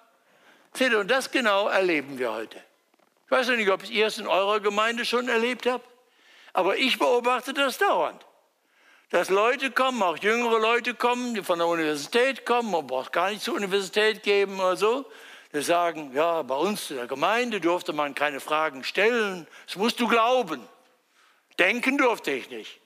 [0.75, 2.57] Seht ihr, und das genau erleben wir heute.
[3.27, 5.89] Ich weiß nicht, ob ihr es in eurer Gemeinde schon erlebt habt,
[6.53, 8.27] aber ich beobachte das dauernd.
[9.11, 13.31] Dass Leute kommen, auch jüngere Leute kommen, die von der Universität kommen, man braucht gar
[13.31, 15.07] nicht zur Universität geben oder so,
[15.53, 19.99] die sagen, ja, bei uns in der Gemeinde durfte man keine Fragen stellen, das musst
[20.01, 20.67] du glauben.
[21.59, 22.81] Denken durfte ich nicht.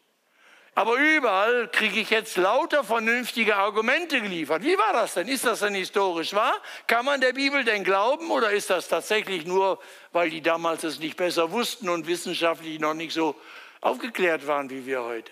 [0.76, 4.64] Aber überall kriege ich jetzt lauter vernünftige Argumente geliefert.
[4.64, 5.28] Wie war das denn?
[5.28, 6.54] Ist das denn historisch wahr?
[6.88, 9.78] Kann man der Bibel denn glauben oder ist das tatsächlich nur,
[10.10, 13.36] weil die damals es nicht besser wussten und wissenschaftlich noch nicht so
[13.82, 15.30] aufgeklärt waren wie wir heute?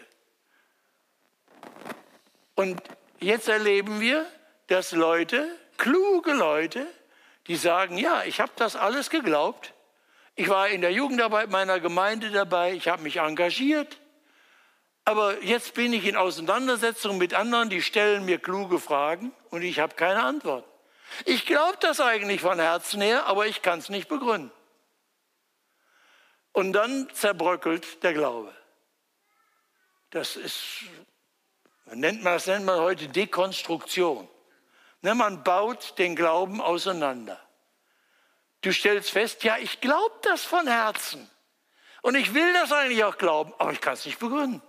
[2.55, 2.81] Und
[3.19, 4.25] jetzt erleben wir,
[4.69, 6.87] dass Leute, kluge Leute,
[7.47, 9.75] die sagen, ja, ich habe das alles geglaubt.
[10.35, 13.99] Ich war in der Jugendarbeit meiner Gemeinde dabei, ich habe mich engagiert.
[15.05, 19.81] Aber jetzt bin ich in Auseinandersetzung mit anderen, die stellen mir kluge Fragen und ich
[19.81, 20.65] habe keine Antwort.
[21.25, 24.53] Ich glaube das eigentlich von Herzen her, aber ich kann es nicht begründen.
[26.53, 28.55] Und dann zerbröckelt der Glaube.
[30.11, 30.85] Das ist,
[31.87, 34.29] das nennt man heute Dekonstruktion.
[35.03, 37.39] Ne, man baut den Glauben auseinander.
[38.63, 41.29] Du stellst fest, ja, ich glaube das von Herzen.
[42.03, 44.63] Und ich will das eigentlich auch glauben, aber ich kann es nicht begründen.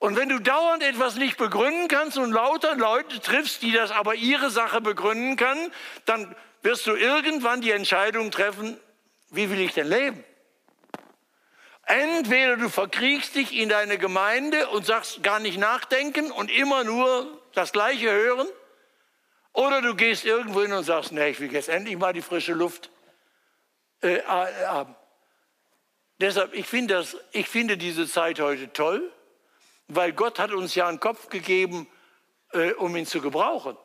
[0.00, 4.14] Und wenn du dauernd etwas nicht begründen kannst und lauter Leute triffst, die das aber
[4.14, 5.72] ihre Sache begründen können,
[6.06, 8.80] dann wirst du irgendwann die Entscheidung treffen,
[9.30, 10.24] wie will ich denn leben?
[11.84, 17.40] Entweder du verkriegst dich in deine Gemeinde und sagst gar nicht nachdenken und immer nur
[17.52, 18.46] das Gleiche hören,
[19.52, 22.52] oder du gehst irgendwo hin und sagst, nee, ich will jetzt endlich mal die frische
[22.52, 22.90] Luft
[24.00, 24.94] äh, haben.
[26.20, 29.10] Deshalb, ich finde, ich finde diese Zeit heute toll
[29.94, 31.86] weil Gott hat uns ja einen Kopf gegeben,
[32.52, 33.76] äh, um ihn zu gebrauchen.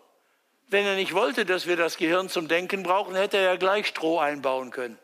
[0.68, 3.88] Wenn er nicht wollte, dass wir das Gehirn zum Denken brauchen, hätte er ja gleich
[3.88, 4.98] Stroh einbauen können.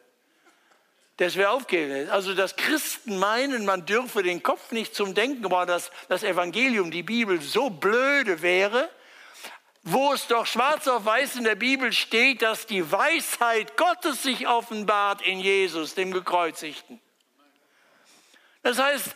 [1.18, 2.09] Das wäre aufgehen.
[2.09, 6.89] Also, dass Christen meinen, man dürfe den Kopf nicht zum Denken brauchen, dass das Evangelium,
[6.89, 8.89] die Bibel so blöde wäre,
[9.84, 14.48] wo es doch schwarz auf weiß in der Bibel steht, dass die Weisheit Gottes sich
[14.48, 17.02] offenbart in Jesus, dem Gekreuzigten.
[18.62, 19.16] Das heißt,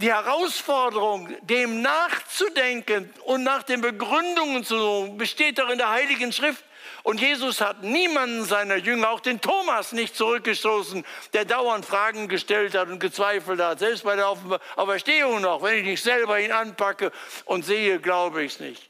[0.00, 6.32] die Herausforderung, dem nachzudenken und nach den Begründungen zu suchen, besteht doch in der Heiligen
[6.32, 6.62] Schrift.
[7.02, 12.74] Und Jesus hat niemanden seiner Jünger, auch den Thomas, nicht zurückgestoßen, der dauernd Fragen gestellt
[12.76, 13.80] hat und gezweifelt hat.
[13.80, 14.28] Selbst bei der
[14.76, 15.62] Auferstehung noch.
[15.62, 17.10] Wenn ich nicht selber ihn anpacke
[17.44, 18.87] und sehe, glaube ich es nicht.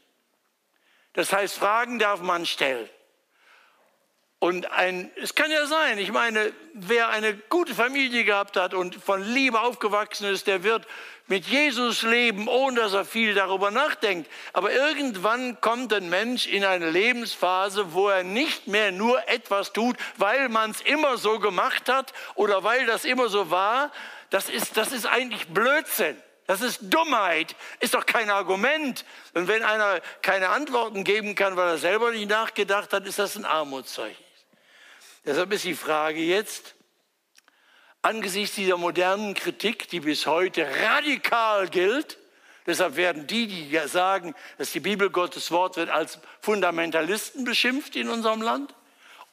[1.19, 2.89] Das heißt, Fragen darf man stellen.
[4.39, 8.95] Und ein, es kann ja sein, ich meine, wer eine gute Familie gehabt hat und
[8.95, 10.87] von Liebe aufgewachsen ist, der wird
[11.27, 14.31] mit Jesus leben, ohne dass er viel darüber nachdenkt.
[14.53, 19.97] Aber irgendwann kommt ein Mensch in eine Lebensphase, wo er nicht mehr nur etwas tut,
[20.19, 23.91] weil man es immer so gemacht hat oder weil das immer so war.
[24.31, 26.17] Das ist, das ist eigentlich Blödsinn.
[26.49, 29.05] Das ist Dummheit, ist doch kein Argument.
[29.35, 33.37] Und wenn einer keine Antworten geben kann, weil er selber nicht nachgedacht hat, ist das
[33.37, 34.25] ein Armutszeichen.
[35.27, 36.75] Deshalb ist die Frage jetzt,
[38.01, 42.17] angesichts dieser modernen Kritik, die bis heute radikal gilt,
[42.67, 48.09] deshalb werden die, die sagen, dass die Bibel Gottes Wort wird, als Fundamentalisten beschimpft in
[48.09, 48.75] unserem Land.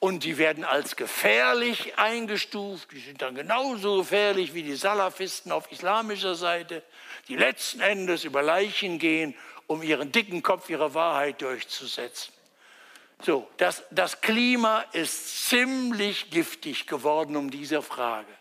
[0.05, 2.91] Und die werden als gefährlich eingestuft.
[2.91, 6.83] Die sind dann genauso gefährlich wie die Salafisten auf islamischer Seite,
[7.27, 9.33] die letzten Endes über Leichen gehen,
[9.65, 12.31] um ihren dicken Kopf ihrer Wahrheit durchzusetzen.
[13.23, 18.31] So, das, das Klima ist ziemlich giftig geworden um diese Frage.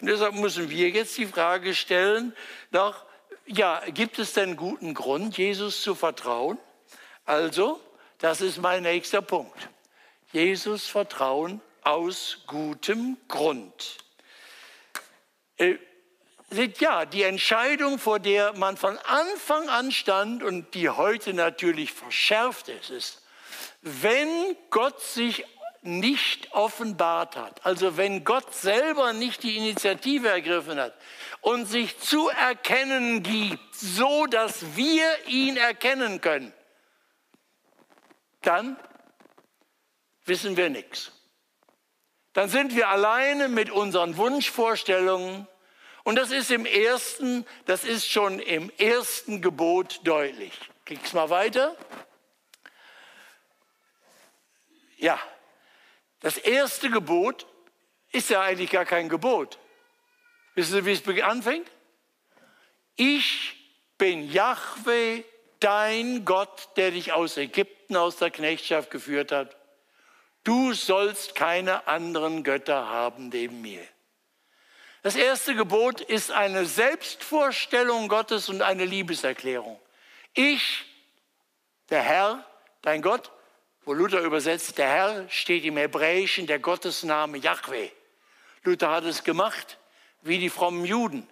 [0.00, 2.36] Und deshalb müssen wir jetzt die Frage stellen,
[2.70, 3.04] doch,
[3.46, 6.56] ja, gibt es denn guten Grund, Jesus zu vertrauen?
[7.24, 7.80] Also,
[8.18, 9.70] das ist mein nächster Punkt.
[10.32, 13.98] Jesus vertrauen aus gutem Grund.
[15.56, 15.76] Äh,
[16.78, 22.68] ja, die Entscheidung, vor der man von Anfang an stand und die heute natürlich verschärft
[22.68, 23.22] ist, ist,
[23.82, 25.44] wenn Gott sich
[25.82, 30.94] nicht offenbart hat, also wenn Gott selber nicht die Initiative ergriffen hat
[31.40, 36.52] und sich zu erkennen gibt, so dass wir ihn erkennen können,
[38.42, 38.76] dann
[40.30, 41.12] wissen wir nichts.
[42.32, 45.48] Dann sind wir alleine mit unseren Wunschvorstellungen
[46.04, 50.52] und das ist im ersten, das ist schon im ersten Gebot deutlich.
[50.86, 51.76] Klick's mal weiter.
[54.96, 55.18] Ja,
[56.20, 57.46] das erste Gebot
[58.12, 59.58] ist ja eigentlich gar kein Gebot.
[60.54, 61.68] Wissen Sie, wie es anfängt?
[62.94, 63.56] Ich
[63.98, 65.24] bin Yahweh,
[65.58, 69.59] dein Gott, der dich aus Ägypten, aus der Knechtschaft geführt hat.
[70.44, 73.86] Du sollst keine anderen Götter haben neben mir.
[75.02, 79.80] Das erste Gebot ist eine Selbstvorstellung Gottes und eine Liebeserklärung.
[80.34, 80.84] Ich,
[81.88, 82.44] der Herr,
[82.82, 83.30] dein Gott,
[83.84, 87.90] wo Luther übersetzt, der Herr steht im Hebräischen der Gottesname Yahweh.
[88.62, 89.78] Luther hat es gemacht,
[90.22, 91.26] wie die frommen Juden.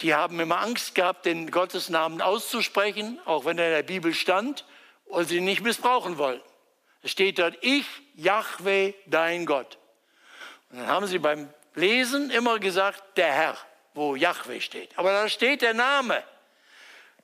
[0.00, 4.64] die haben immer Angst gehabt, den Gottesnamen auszusprechen, auch wenn er in der Bibel stand,
[5.04, 6.49] und sie nicht missbrauchen wollten.
[7.02, 9.78] Es steht dort, ich, Yahweh, dein Gott.
[10.70, 13.56] Und dann haben sie beim Lesen immer gesagt, der Herr,
[13.94, 14.96] wo Yahweh steht.
[14.98, 16.22] Aber da steht der Name.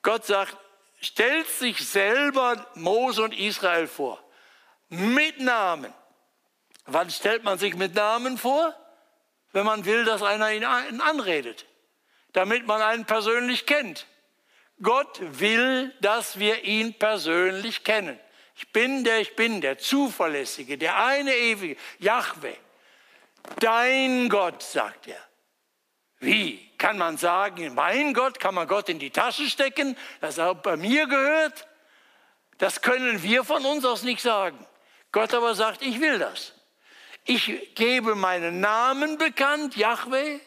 [0.02, 0.56] Gott sagt,
[1.00, 4.22] stellt sich selber Mose und Israel vor.
[4.88, 5.92] Mit Namen.
[6.86, 8.74] Wann stellt man sich mit Namen vor?
[9.52, 11.66] Wenn man will, dass einer ihn anredet.
[12.32, 14.06] Damit man einen persönlich kennt.
[14.82, 18.18] Gott will, dass wir ihn persönlich kennen.
[18.56, 22.56] Ich bin der, ich bin der Zuverlässige, der eine ewige, Yahweh.
[23.60, 25.20] Dein Gott, sagt er.
[26.18, 26.66] Wie?
[26.78, 30.76] Kann man sagen, mein Gott, kann man Gott in die Tasche stecken, dass er bei
[30.76, 31.66] mir gehört?
[32.58, 34.66] Das können wir von uns aus nicht sagen.
[35.12, 36.52] Gott aber sagt, ich will das.
[37.24, 40.40] Ich gebe meinen Namen bekannt, Yahweh,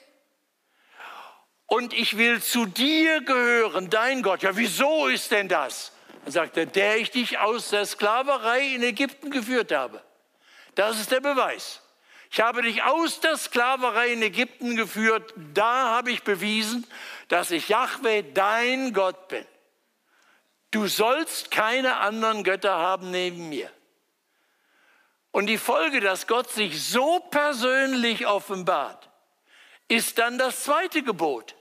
[1.69, 4.41] und ich will zu dir gehören, dein Gott.
[4.41, 5.91] Ja, wieso ist denn das?
[6.23, 10.03] Dann sagt er, der ich dich aus der Sklaverei in Ägypten geführt habe.
[10.75, 11.81] Das ist der Beweis.
[12.31, 15.33] Ich habe dich aus der Sklaverei in Ägypten geführt.
[15.53, 16.85] Da habe ich bewiesen,
[17.27, 19.45] dass ich Yahweh, dein Gott bin.
[20.71, 23.71] Du sollst keine anderen Götter haben neben mir.
[25.31, 29.09] Und die Folge, dass Gott sich so persönlich offenbart,
[29.87, 31.55] ist dann das zweite Gebot.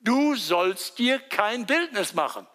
[0.00, 2.46] Du sollst dir kein Bildnis machen.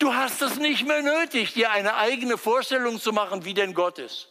[0.00, 3.98] Du hast es nicht mehr nötig, dir eine eigene Vorstellung zu machen, wie denn Gott
[4.00, 4.30] ist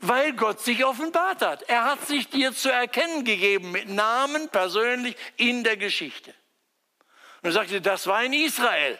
[0.00, 1.62] weil Gott sich offenbart hat.
[1.68, 6.34] Er hat sich dir zu erkennen gegeben mit Namen persönlich in der Geschichte.
[7.42, 8.98] Und er sagte, das war in Israel.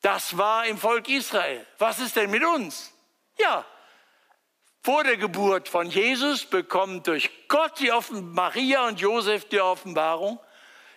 [0.00, 1.66] Das war im Volk Israel.
[1.78, 2.92] Was ist denn mit uns?
[3.38, 3.64] Ja,
[4.82, 10.38] vor der Geburt von Jesus bekommt durch Gott die Offen Maria und Josef die Offenbarung.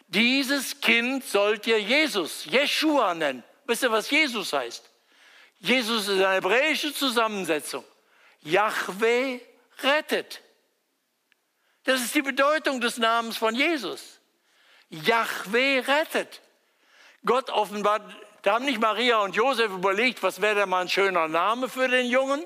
[0.07, 3.43] Dieses Kind sollt ihr Jesus, Jeshua nennen.
[3.71, 4.83] Wisst ihr, was Jesus heißt?
[5.61, 7.85] Jesus ist eine hebräische Zusammensetzung.
[8.41, 9.39] Yahweh
[9.81, 10.41] rettet.
[11.85, 14.19] Das ist die Bedeutung des Namens von Jesus.
[14.89, 16.41] Yahweh rettet.
[17.23, 18.01] Gott offenbart,
[18.41, 21.87] da haben nicht Maria und Josef überlegt, was wäre denn mal ein schöner Name für
[21.87, 22.45] den Jungen,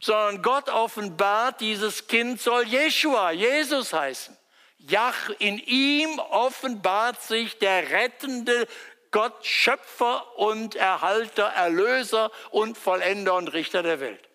[0.00, 4.34] sondern Gott offenbart, dieses Kind soll Jeshua, Jesus heißen.
[4.78, 8.66] Jach, in ihm offenbart sich der rettende
[9.12, 14.28] Gott, Schöpfer und Erhalter, Erlöser und Vollender und Richter der Welt.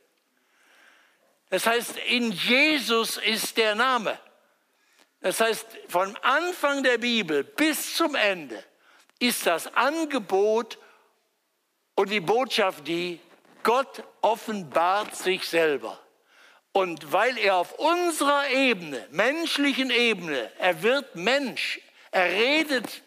[1.49, 4.17] Das heißt, in Jesus ist der Name.
[5.21, 8.63] Das heißt, vom Anfang der Bibel bis zum Ende
[9.19, 10.78] ist das Angebot
[11.95, 13.19] und die Botschaft die,
[13.63, 15.99] Gott offenbart sich selber.
[16.71, 23.01] Und weil er auf unserer Ebene, menschlichen Ebene, er wird Mensch, er redet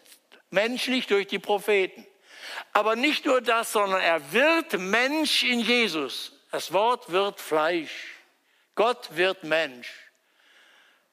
[0.51, 2.05] menschlich durch die Propheten.
[2.73, 6.33] Aber nicht nur das, sondern er wird Mensch in Jesus.
[6.51, 8.15] Das Wort wird Fleisch.
[8.75, 9.89] Gott wird Mensch.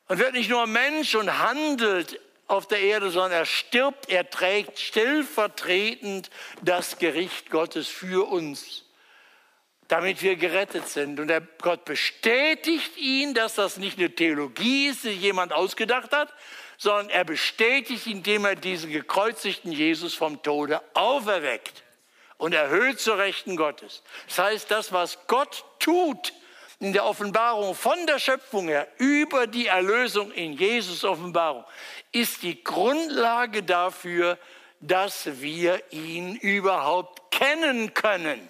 [0.08, 4.78] Und wird nicht nur Mensch und handelt auf der Erde, sondern er stirbt, er trägt
[4.78, 6.30] stellvertretend
[6.62, 8.84] das Gericht Gottes für uns,
[9.86, 11.20] damit wir gerettet sind.
[11.20, 11.30] Und
[11.60, 16.32] Gott bestätigt ihn, dass das nicht eine Theologie ist, die jemand ausgedacht hat,
[16.78, 21.82] sondern er bestätigt, indem er diesen gekreuzigten Jesus vom Tode auferweckt
[22.38, 24.02] und erhöht zur Rechten Gottes.
[24.28, 26.32] Das heißt, das, was Gott tut,
[26.80, 31.64] in der Offenbarung von der Schöpfung her über die Erlösung in Jesus Offenbarung
[32.12, 34.38] ist die Grundlage dafür,
[34.80, 38.40] dass wir ihn überhaupt kennen können.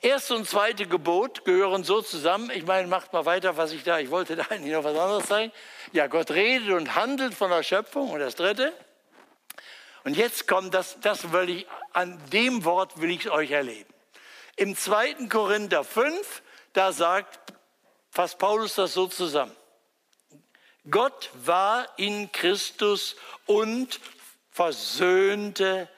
[0.00, 2.50] Erste und zweite Gebot gehören so zusammen.
[2.54, 5.26] Ich meine, macht mal weiter, was ich da, ich wollte da eigentlich noch was anderes
[5.26, 5.52] sagen.
[5.92, 8.10] Ja, Gott redet und handelt von der Schöpfung.
[8.10, 8.72] Und das dritte.
[10.04, 13.92] Und jetzt kommt das, das will ich, an dem Wort will ich euch erleben.
[14.56, 16.42] Im zweiten Korinther 5
[16.72, 17.52] da sagt,
[18.10, 19.54] fasst Paulus das so zusammen.
[20.90, 24.00] Gott war in Christus und
[24.50, 25.88] versöhnte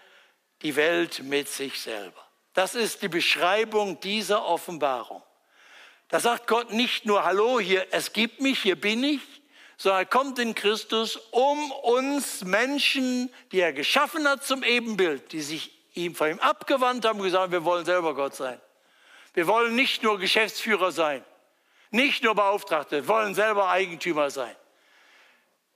[0.62, 2.29] die Welt mit sich selber.
[2.54, 5.22] Das ist die Beschreibung dieser Offenbarung.
[6.08, 9.20] Da sagt Gott nicht nur, hallo, hier, es gibt mich, hier bin ich,
[9.76, 15.40] sondern er kommt in Christus, um uns Menschen, die er geschaffen hat zum Ebenbild, die
[15.40, 18.60] sich ihm von ihm abgewandt haben, gesagt, wir wollen selber Gott sein.
[19.34, 21.24] Wir wollen nicht nur Geschäftsführer sein,
[21.90, 24.54] nicht nur Beauftragte, wir wollen selber Eigentümer sein.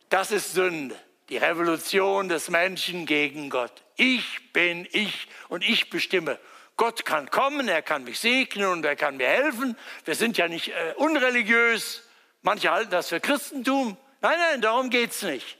[0.08, 0.96] Das ist Sünde,
[1.28, 3.84] die Revolution des Menschen gegen Gott.
[3.96, 6.38] Ich bin ich und ich bestimme.
[6.76, 9.76] Gott kann kommen, er kann mich segnen und er kann mir helfen.
[10.04, 12.02] Wir sind ja nicht äh, unreligiös.
[12.42, 13.96] Manche halten das für Christentum.
[14.20, 15.58] Nein, nein, darum geht es nicht.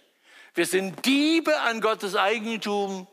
[0.55, 3.07] Wir sind Diebe an Gottes Eigentum,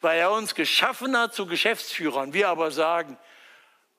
[0.00, 2.32] weil er uns geschaffen hat zu Geschäftsführern.
[2.32, 3.18] Wir aber sagen,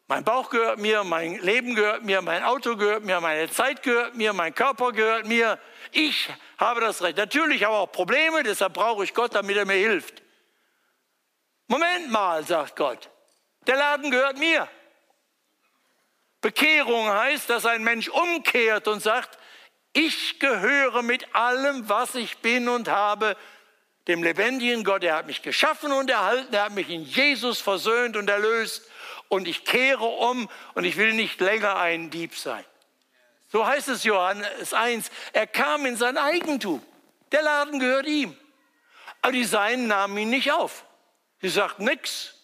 [0.07, 4.15] mein Bauch gehört mir, mein Leben gehört mir, mein Auto gehört mir, meine Zeit gehört
[4.15, 5.59] mir, mein Körper gehört mir.
[5.91, 7.17] Ich habe das Recht.
[7.17, 10.21] Natürlich habe ich auch Probleme, deshalb brauche ich Gott, damit er mir hilft.
[11.67, 13.09] Moment mal, sagt Gott,
[13.67, 14.67] der Laden gehört mir.
[16.41, 19.39] Bekehrung heißt, dass ein Mensch umkehrt und sagt,
[19.93, 23.35] ich gehöre mit allem, was ich bin und habe,
[24.07, 25.03] dem lebendigen Gott.
[25.03, 28.89] Er hat mich geschaffen und erhalten, er hat mich in Jesus versöhnt und erlöst
[29.29, 32.63] und ich kehre um und ich will nicht länger ein Dieb sein.
[33.47, 35.09] So heißt es Johannes 1.
[35.33, 36.83] Er kam in sein Eigentum.
[37.31, 38.37] Der Laden gehört ihm.
[39.21, 40.85] Aber die Seinen nahmen ihn nicht auf.
[41.41, 42.34] Sie sagten nichts.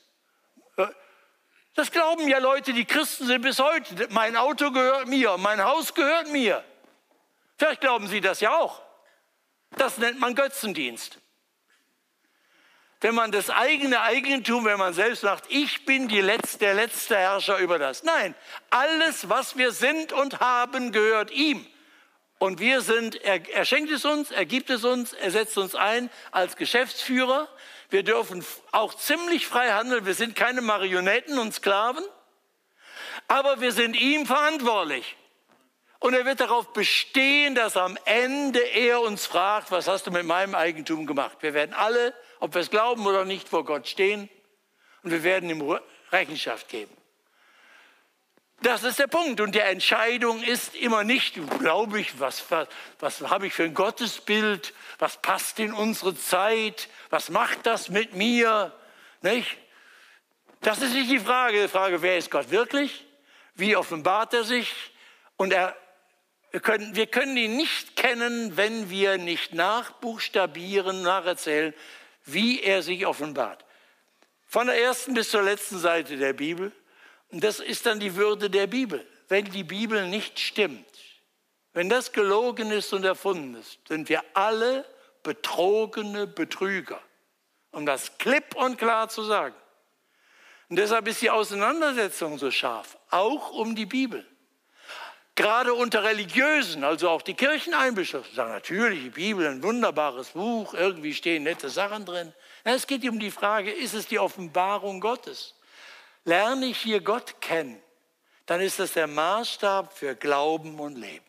[1.73, 4.07] Das glauben ja Leute, die Christen sind bis heute.
[4.09, 6.63] Mein Auto gehört mir, mein Haus gehört mir.
[7.57, 8.81] Vielleicht glauben Sie das ja auch.
[9.77, 11.21] Das nennt man Götzendienst
[13.01, 17.57] wenn man das eigene Eigentum, wenn man selbst sagt, ich bin letzte, der letzte Herrscher
[17.57, 18.03] über das.
[18.03, 18.35] Nein,
[18.69, 21.65] alles, was wir sind und haben, gehört ihm.
[22.37, 25.75] Und wir sind, er, er schenkt es uns, er gibt es uns, er setzt uns
[25.75, 27.49] ein als Geschäftsführer.
[27.91, 30.05] Wir dürfen auch ziemlich frei handeln.
[30.05, 32.03] Wir sind keine Marionetten und Sklaven,
[33.27, 35.15] aber wir sind ihm verantwortlich.
[35.99, 40.25] Und er wird darauf bestehen, dass am Ende er uns fragt, was hast du mit
[40.25, 41.37] meinem Eigentum gemacht?
[41.41, 44.27] Wir werden alle ob wir es glauben oder nicht, vor Gott stehen
[45.03, 45.79] und wir werden ihm
[46.11, 46.91] Rechenschaft geben.
[48.61, 49.41] Das ist der Punkt.
[49.41, 52.67] Und die Entscheidung ist immer nicht, glaube ich, was, was,
[52.99, 58.13] was habe ich für ein Gottesbild, was passt in unsere Zeit, was macht das mit
[58.13, 58.71] mir,
[59.21, 59.57] nicht?
[60.61, 61.63] Das ist nicht die Frage.
[61.63, 63.05] Die Frage, wer ist Gott wirklich?
[63.55, 64.71] Wie offenbart er sich?
[65.37, 65.75] Und er,
[66.51, 71.73] wir, können, wir können ihn nicht kennen, wenn wir nicht nachbuchstabieren, nacherzählen,
[72.25, 73.65] wie er sich offenbart.
[74.45, 76.71] Von der ersten bis zur letzten Seite der Bibel.
[77.31, 79.05] Das ist dann die Würde der Bibel.
[79.29, 80.85] Wenn die Bibel nicht stimmt,
[81.73, 84.85] wenn das gelogen ist und erfunden ist, sind wir alle
[85.23, 87.01] betrogene Betrüger.
[87.71, 89.55] Um das klipp und klar zu sagen.
[90.67, 94.25] Und deshalb ist die Auseinandersetzung so scharf, auch um die Bibel.
[95.35, 101.13] Gerade unter Religiösen, also auch die Kircheneinbischöfe, sagen natürlich, die Bibel ein wunderbares Buch, irgendwie
[101.13, 102.33] stehen nette Sachen drin.
[102.65, 105.55] Es geht um die Frage, ist es die Offenbarung Gottes?
[106.23, 107.81] Lerne ich hier Gott kennen,
[108.45, 111.25] dann ist das der Maßstab für Glauben und Leben.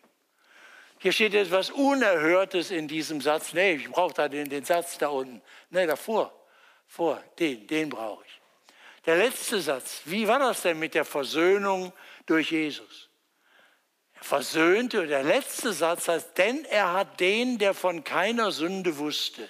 [0.99, 3.53] Hier steht etwas Unerhörtes in diesem Satz.
[3.53, 5.43] Nee, ich brauche da den, den Satz da unten.
[5.71, 6.33] Nee, davor,
[6.87, 8.41] vor, den, den brauche ich.
[9.07, 11.93] Der letzte Satz, wie war das denn mit der Versöhnung
[12.27, 13.09] durch Jesus?
[14.23, 15.07] versöhnte.
[15.07, 19.49] Der letzte Satz heißt, denn er hat den, der von keiner Sünde wusste.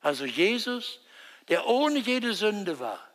[0.00, 1.00] Also Jesus,
[1.48, 3.05] der ohne jede Sünde war,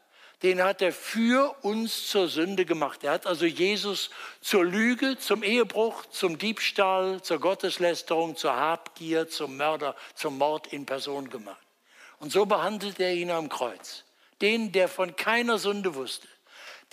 [0.44, 3.04] den hat er für uns zur Sünde gemacht.
[3.04, 4.10] Er hat also Jesus
[4.42, 10.86] zur Lüge, zum Ehebruch, zum Diebstahl, zur Gotteslästerung, zur Habgier, zum Mörder, zum Mord in
[10.86, 11.62] Person gemacht.
[12.20, 14.04] Und so behandelt er ihn am Kreuz.
[14.42, 16.28] Den, der von keiner Sünde wusste,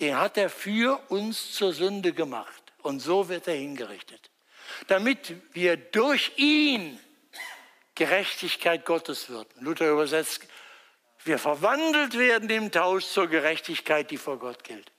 [0.00, 2.62] den hat er für uns zur Sünde gemacht.
[2.82, 4.30] Und so wird er hingerichtet.
[4.86, 7.00] Damit wir durch ihn
[7.94, 9.48] Gerechtigkeit Gottes wird.
[9.58, 10.42] Luther übersetzt,
[11.24, 14.90] wir verwandelt werden im Tausch zur Gerechtigkeit, die vor Gott gilt.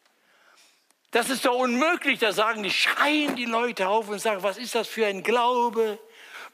[1.12, 2.20] Das ist doch unmöglich.
[2.20, 5.98] Da sagen die, schreien die Leute auf und sagen, was ist das für ein Glaube?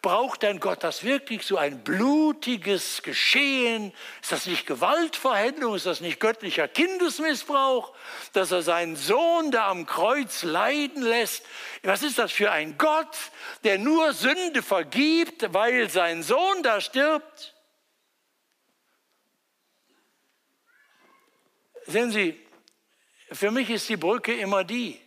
[0.01, 3.91] Braucht dann Gott das wirklich so ein blutiges Geschehen?
[4.21, 5.75] Ist das nicht Gewaltverhändung?
[5.75, 7.91] Ist das nicht göttlicher Kindesmissbrauch,
[8.31, 11.43] dass er seinen Sohn da am Kreuz leiden lässt?
[11.83, 13.17] Was ist das für ein Gott,
[13.63, 17.54] der nur Sünde vergibt, weil sein Sohn da stirbt?
[21.87, 22.39] Sehen Sie,
[23.31, 24.99] für mich ist die Brücke immer die,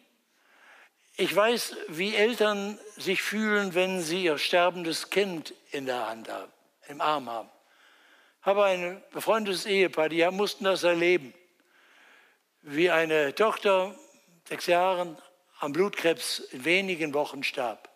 [1.20, 6.53] ich weiß, wie Eltern sich fühlen, wenn sie ihr sterbendes Kind in der Hand haben,
[6.87, 7.51] im Arm haben.
[8.41, 11.35] Ich habe ein befreundetes Ehepaar, die mussten das erleben,
[12.62, 13.97] wie eine Tochter,
[14.49, 15.18] sechs Jahren,
[15.59, 17.91] am Blutkrebs in wenigen Wochen starb.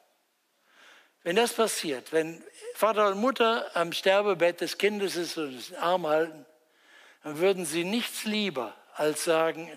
[1.23, 2.43] Wenn das passiert, wenn
[2.75, 6.45] Vater und Mutter am Sterbebett des Kindes ist und den Arm halten,
[7.23, 9.71] dann würden sie nichts lieber als sagen,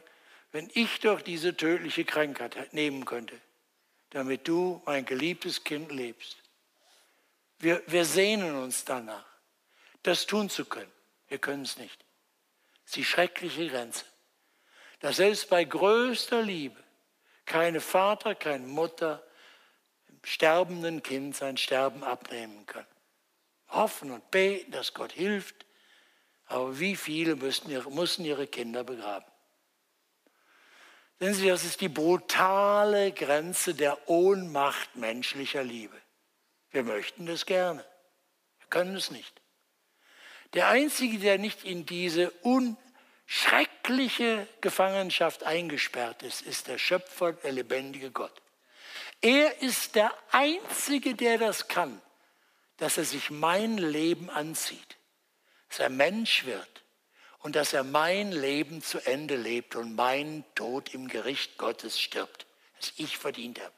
[0.52, 3.40] wenn ich doch diese tödliche Krankheit nehmen könnte,
[4.12, 6.38] damit du, mein geliebtes Kind, lebst.
[7.60, 9.26] Wir, wir sehnen uns danach,
[10.04, 10.92] das tun zu können.
[11.28, 12.00] Wir können es nicht.
[12.84, 14.06] Das ist die schreckliche Grenze.
[15.00, 16.82] Dass selbst bei größter Liebe
[17.46, 19.24] keine Vater, keine Mutter
[20.08, 22.86] dem sterbenden Kind sein Sterben abnehmen kann.
[23.68, 25.65] hoffen und beten, dass Gott hilft.
[26.48, 29.26] Aber wie viele müssen ihre, mussten ihre Kinder begraben?
[31.20, 36.00] Sehen Sie, das ist die brutale Grenze der Ohnmacht menschlicher Liebe.
[36.72, 37.86] Wir möchten das gerne,
[38.60, 39.42] wir können es nicht.
[40.54, 48.12] Der Einzige, der nicht in diese unschreckliche Gefangenschaft eingesperrt ist, ist der Schöpfer, der lebendige
[48.12, 48.42] Gott.
[49.22, 52.02] Er ist der Einzige, der das kann,
[52.78, 54.95] dass er sich mein Leben anzieht,
[55.76, 56.84] dass er Mensch wird
[57.40, 62.46] und dass er mein Leben zu Ende lebt und meinen Tod im Gericht Gottes stirbt,
[62.80, 63.74] das ich verdient habe.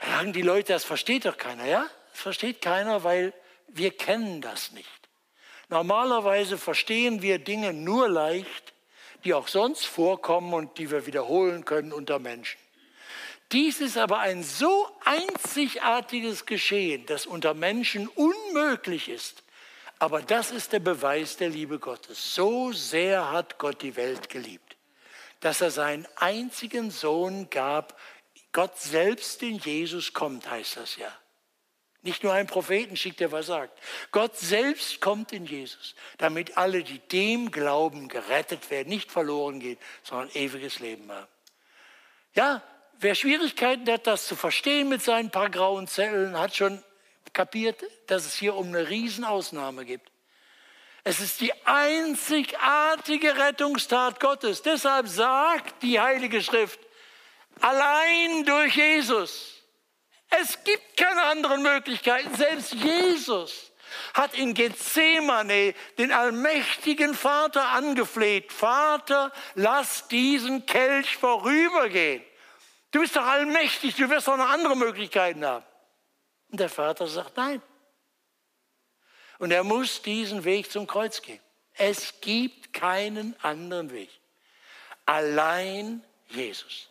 [0.00, 1.86] Da sagen die Leute, das versteht doch keiner, ja?
[2.10, 3.32] Das versteht keiner, weil
[3.68, 4.88] wir kennen das nicht.
[5.68, 8.74] Normalerweise verstehen wir Dinge nur leicht,
[9.22, 12.58] die auch sonst vorkommen und die wir wiederholen können unter Menschen.
[13.52, 19.41] Dies ist aber ein so einzigartiges Geschehen, das unter Menschen unmöglich ist.
[20.02, 22.34] Aber das ist der Beweis der Liebe Gottes.
[22.34, 24.76] So sehr hat Gott die Welt geliebt,
[25.38, 27.96] dass er seinen einzigen Sohn gab.
[28.50, 31.06] Gott selbst in Jesus kommt, heißt das ja.
[32.00, 33.78] Nicht nur ein Propheten schickt, der was sagt.
[34.10, 39.78] Gott selbst kommt in Jesus, damit alle, die dem glauben, gerettet werden, nicht verloren gehen,
[40.02, 41.28] sondern ewiges Leben haben.
[42.34, 42.60] Ja,
[43.02, 46.80] Wer Schwierigkeiten hat, das zu verstehen mit seinen paar grauen Zellen, hat schon
[47.32, 50.10] kapiert, dass es hier um eine Riesenausnahme gibt.
[51.04, 54.62] Es ist die einzigartige Rettungstat Gottes.
[54.62, 56.78] Deshalb sagt die Heilige Schrift,
[57.60, 59.62] allein durch Jesus.
[60.30, 62.34] Es gibt keine anderen Möglichkeiten.
[62.34, 63.72] Selbst Jesus
[64.14, 68.52] hat in Gethsemane den allmächtigen Vater angefleht.
[68.52, 72.24] Vater, lass diesen Kelch vorübergehen.
[72.92, 75.64] Du bist doch allmächtig, du wirst doch noch andere Möglichkeiten haben.
[76.52, 77.60] Und der Vater sagt nein.
[79.38, 81.40] Und er muss diesen Weg zum Kreuz gehen.
[81.74, 84.10] Es gibt keinen anderen Weg.
[85.06, 86.88] Allein Jesus.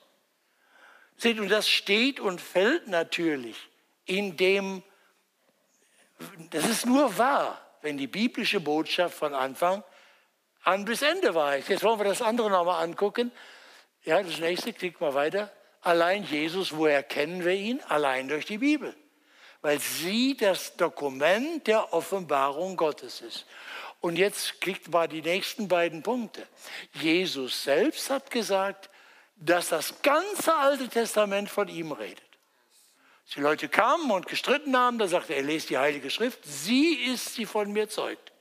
[1.15, 3.55] Seht, und das steht und fällt natürlich
[4.05, 4.81] in dem,
[6.49, 9.83] das ist nur wahr, wenn die biblische Botschaft von Anfang
[10.63, 11.69] an bis Ende ist.
[11.69, 13.31] Jetzt wollen wir das andere nochmal angucken.
[14.03, 15.51] Ja, das nächste, klick mal weiter.
[15.81, 17.79] Allein Jesus, woher kennen wir ihn?
[17.87, 18.95] Allein durch die Bibel.
[19.61, 23.45] Weil sie das Dokument der Offenbarung Gottes ist.
[23.99, 26.47] Und jetzt klickt mal die nächsten beiden Punkte.
[26.93, 28.89] Jesus selbst hat gesagt,
[29.35, 32.23] dass das ganze Alte Testament von ihm redet.
[33.35, 36.95] Die Leute kamen und gestritten haben, da sagte er, er lest die Heilige Schrift, sie
[36.95, 38.33] ist, sie von mir zeugt.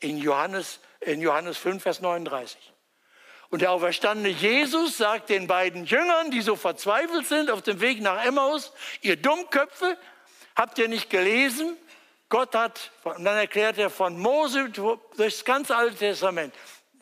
[0.00, 2.58] In Johannes, in Johannes 5, Vers 39.
[3.50, 8.00] Und der auferstandene Jesus sagt den beiden Jüngern, die so verzweifelt sind auf dem Weg
[8.00, 9.98] nach Emmaus, ihr Dummköpfe,
[10.54, 11.76] habt ihr nicht gelesen?
[12.28, 16.54] Gott hat, und dann erklärt er von Mose durch das ganze Alte Testament,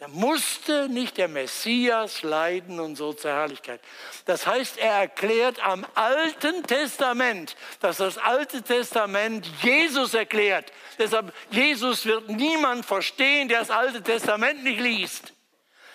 [0.03, 3.80] da musste nicht der Messias leiden und so zur Herrlichkeit.
[4.24, 10.72] Das heißt, er erklärt am Alten Testament, dass das Alte Testament Jesus erklärt.
[10.98, 15.32] Deshalb, Jesus wird niemand verstehen, der das Alte Testament nicht liest.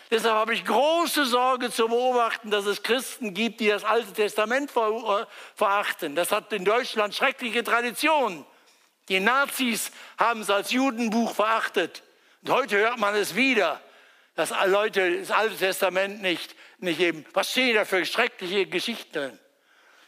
[0.09, 4.71] Deshalb habe ich große Sorge zu beobachten, dass es Christen gibt, die das Alte Testament
[4.71, 6.15] äh, verachten.
[6.15, 8.45] Das hat in Deutschland schreckliche Traditionen.
[9.09, 12.03] Die Nazis haben es als Judenbuch verachtet.
[12.41, 13.81] Und heute hört man es wieder,
[14.35, 19.37] dass Leute das Alte Testament nicht, nicht eben, was stehen da für schreckliche Geschichten?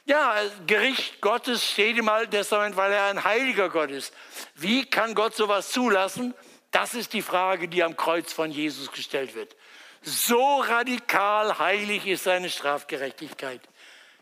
[0.05, 0.35] Ja,
[0.65, 4.13] Gericht Gottes steht im Alten Testament, weil er ein heiliger Gott ist.
[4.55, 6.33] Wie kann Gott sowas zulassen?
[6.71, 9.55] Das ist die Frage, die am Kreuz von Jesus gestellt wird.
[10.01, 13.61] So radikal heilig ist seine Strafgerechtigkeit,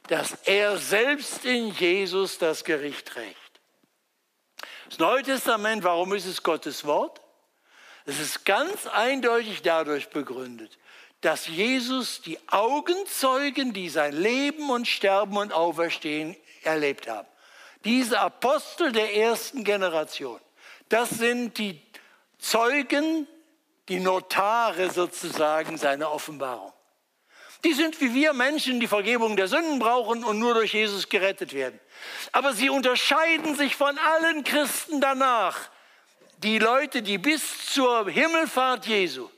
[0.08, 3.38] dass er selbst in Jesus das Gericht trägt.
[4.90, 7.22] Das Neue Testament, warum ist es Gottes Wort?
[8.06, 10.78] Es ist ganz eindeutig dadurch begründet,
[11.22, 17.28] dass Jesus die Augenzeugen, die sein Leben und Sterben und Auferstehen erlebt haben,
[17.84, 20.40] diese Apostel der ersten Generation,
[20.90, 21.82] das sind die
[22.40, 23.28] Zeugen
[23.90, 26.74] die Notare sozusagen seiner Offenbarung.
[27.64, 31.54] Die sind wie wir Menschen, die Vergebung der Sünden brauchen und nur durch Jesus gerettet
[31.54, 31.80] werden.
[32.32, 35.58] Aber sie unterscheiden sich von allen Christen danach.
[36.38, 39.30] Die Leute, die bis zur Himmelfahrt Jesu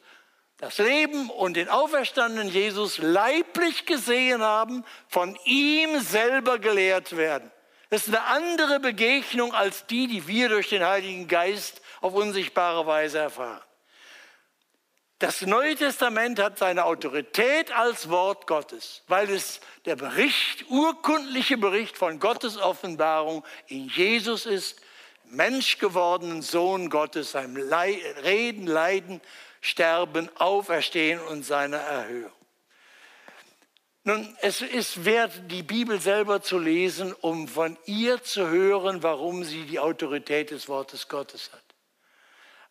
[0.57, 7.49] das Leben und den auferstandenen Jesus leiblich gesehen haben, von ihm selber gelehrt werden.
[7.89, 12.85] Das ist eine andere Begegnung als die, die wir durch den Heiligen Geist auf unsichtbare
[12.85, 13.61] Weise erfahren.
[15.19, 21.97] Das Neue Testament hat seine Autorität als Wort Gottes, weil es der Bericht, urkundliche Bericht
[21.97, 24.79] von Gottes Offenbarung in Jesus ist,
[25.25, 27.57] menschgewordenen Sohn Gottes, seinem
[28.23, 29.19] Reden, Leiden,
[29.59, 32.31] Sterben, Auferstehen und seiner Erhöhung.
[34.05, 39.43] Nun, es ist wert, die Bibel selber zu lesen, um von ihr zu hören, warum
[39.43, 41.68] sie die Autorität des Wortes Gottes hat.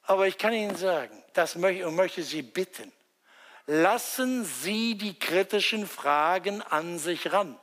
[0.08, 2.90] Aber ich kann Ihnen sagen, das möchte, und möchte Sie bitten,
[3.66, 7.60] lassen Sie die kritischen Fragen an sich ran.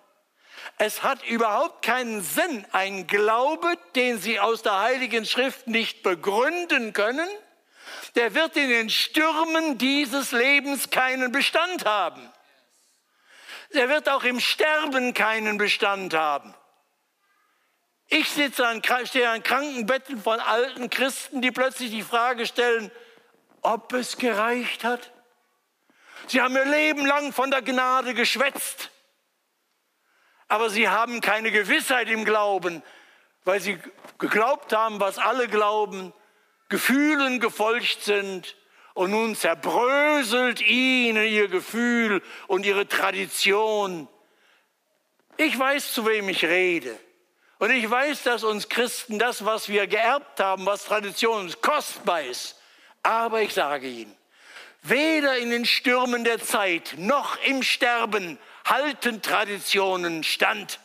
[0.78, 6.94] Es hat überhaupt keinen Sinn, ein Glaube, den Sie aus der Heiligen Schrift nicht begründen
[6.94, 7.28] können,
[8.14, 12.32] der wird in den Stürmen dieses Lebens keinen Bestand haben.
[13.74, 16.54] Der wird auch im Sterben keinen Bestand haben.
[18.08, 22.92] Ich sitze an, stehe an Krankenbetten von alten Christen, die plötzlich die Frage stellen,
[23.62, 25.12] ob es gereicht hat.
[26.28, 28.92] Sie haben ihr Leben lang von der Gnade geschwätzt,
[30.48, 32.84] aber sie haben keine Gewissheit im Glauben,
[33.44, 33.80] weil sie
[34.18, 36.14] geglaubt haben, was alle glauben,
[36.70, 38.56] Gefühlen gefolgt sind
[38.94, 44.08] und nun zerbröselt ihnen ihr Gefühl und ihre Tradition.
[45.38, 46.98] Ich weiß, zu wem ich rede.
[47.58, 52.24] Und ich weiß, dass uns Christen das, was wir geerbt haben, was Tradition ist, kostbar
[52.24, 52.60] ist.
[53.02, 54.16] Aber ich sage Ihnen,
[54.82, 60.80] weder in den Stürmen der Zeit noch im Sterben halten Traditionen stand,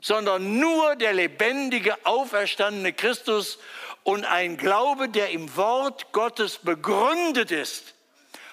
[0.00, 3.58] sondern nur der lebendige, auferstandene Christus
[4.02, 7.94] und ein Glaube, der im Wort Gottes begründet ist.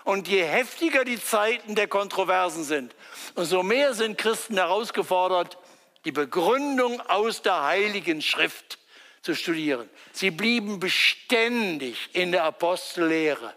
[0.03, 2.95] Und je heftiger die Zeiten der Kontroversen sind,
[3.35, 5.57] umso mehr sind Christen herausgefordert,
[6.05, 8.77] die Begründung aus der Heiligen Schrift
[9.21, 9.89] zu studieren.
[10.13, 13.53] Sie blieben beständig in der Apostellehre,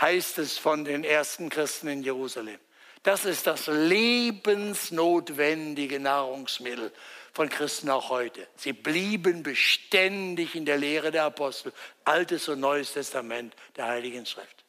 [0.00, 2.58] heißt es von den ersten Christen in Jerusalem.
[3.02, 6.90] Das ist das lebensnotwendige Nahrungsmittel
[7.34, 8.46] von Christen auch heute.
[8.56, 14.64] Sie blieben beständig in der Lehre der Apostel, Altes und Neues Testament der Heiligen Schrift.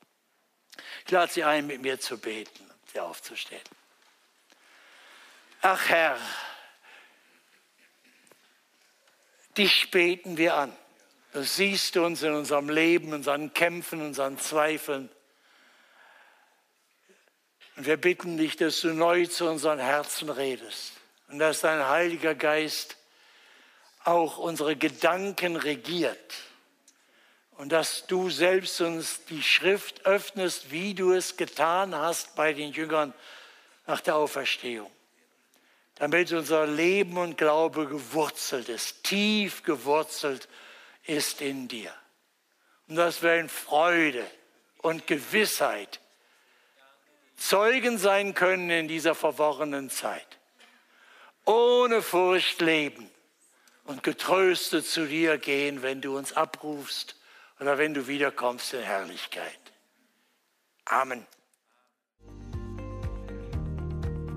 [1.06, 3.62] Ich lade Sie ein, mit mir zu beten und Sie aufzustehen.
[5.62, 6.18] Ach Herr,
[9.58, 10.76] dich beten wir an.
[11.34, 15.10] Du siehst uns in unserem Leben, in unseren Kämpfen, in unseren Zweifeln.
[17.76, 20.94] Und wir bitten dich, dass du neu zu unseren Herzen redest
[21.28, 22.96] und dass dein Heiliger Geist
[24.06, 26.36] auch unsere Gedanken regiert
[27.58, 32.72] und dass du selbst uns die Schrift öffnest, wie du es getan hast bei den
[32.72, 33.14] Jüngern
[33.88, 34.92] nach der Auferstehung,
[35.96, 40.48] damit unser Leben und Glaube gewurzelt ist, tief gewurzelt
[41.06, 41.94] ist in dir.
[42.88, 44.26] Und dass wir in Freude
[44.80, 46.00] und Gewissheit
[47.38, 50.36] Zeugen sein können in dieser verworrenen Zeit
[51.46, 53.10] ohne Furcht leben
[53.86, 57.16] und getröstet zu dir gehen, wenn du uns abrufst
[57.60, 59.60] oder wenn du wiederkommst in Herrlichkeit.
[60.86, 61.26] Amen.